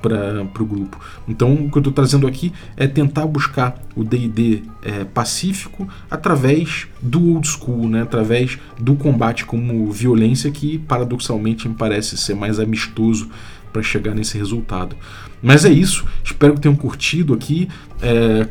[0.00, 0.98] para o grupo.
[1.26, 6.86] Então, o que eu estou trazendo aqui é tentar buscar o DD é, pacífico através
[7.02, 8.02] do old school, né?
[8.02, 13.28] através do combate como violência, que paradoxalmente me parece ser mais amistoso
[13.72, 14.96] para chegar nesse resultado.
[15.42, 17.68] Mas é isso, espero que tenham curtido aqui.
[18.00, 18.46] É,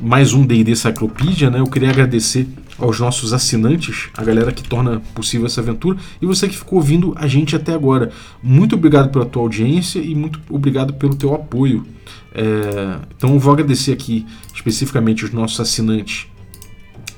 [0.00, 1.60] mais um D&D Cyclopedia, né?
[1.60, 2.48] Eu queria agradecer
[2.80, 7.14] aos nossos assinantes, a galera que torna possível essa aventura e você que ficou ouvindo
[7.16, 8.10] a gente até agora.
[8.42, 11.86] Muito obrigado pela tua audiência e muito obrigado pelo teu apoio.
[12.34, 16.26] É, então vou agradecer aqui especificamente os nossos assinantes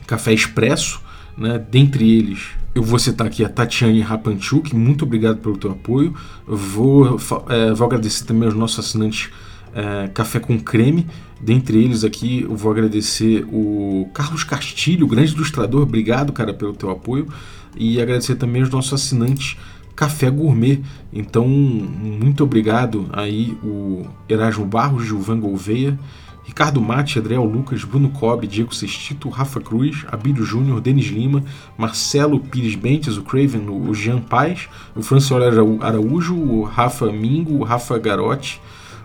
[0.06, 1.00] Café Expresso,
[1.36, 1.64] né?
[1.70, 6.14] dentre eles eu vou citar aqui a Tatiane Rapanchuk, muito obrigado pelo teu apoio.
[6.46, 9.30] Vou, é, vou agradecer também aos nossos assinantes
[9.74, 11.06] é, Café com Creme.
[11.40, 15.82] Dentre eles aqui, eu vou agradecer o Carlos Castilho, grande ilustrador.
[15.82, 17.28] Obrigado, cara, pelo teu apoio.
[17.76, 19.56] E agradecer também os nossos assinantes
[19.96, 20.80] Café Gourmet.
[21.12, 25.98] Então, muito obrigado aí o Erasmo Barros, Gilvan Gouveia,
[26.44, 31.44] Ricardo Mate, Adriel Lucas, Bruno Cobb, Diego Sestito, Rafa Cruz, Abílio Júnior, Denis Lima,
[31.78, 35.46] Marcelo Pires Bentes, o Craven, o Jean Paz, o Franciola
[35.80, 38.60] Araújo, o Rafa Mingo, o Rafa Garotti,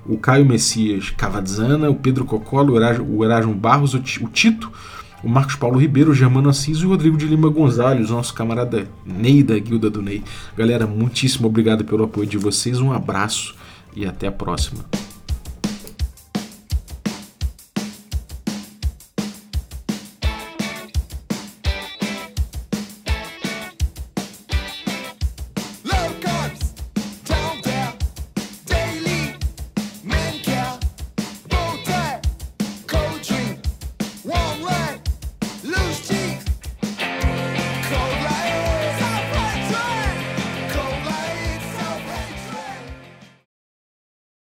[0.07, 4.71] o Caio Messias Cavadzana, o Pedro Cocolo, o Erasmo Barros, o Tito,
[5.23, 8.87] o Marcos Paulo Ribeiro, o Germano Assis e o Rodrigo de Lima Gonzalez, nosso camarada
[9.05, 10.23] Ney da Guilda do Ney.
[10.55, 13.55] Galera, muitíssimo obrigado pelo apoio de vocês, um abraço
[13.95, 14.85] e até a próxima.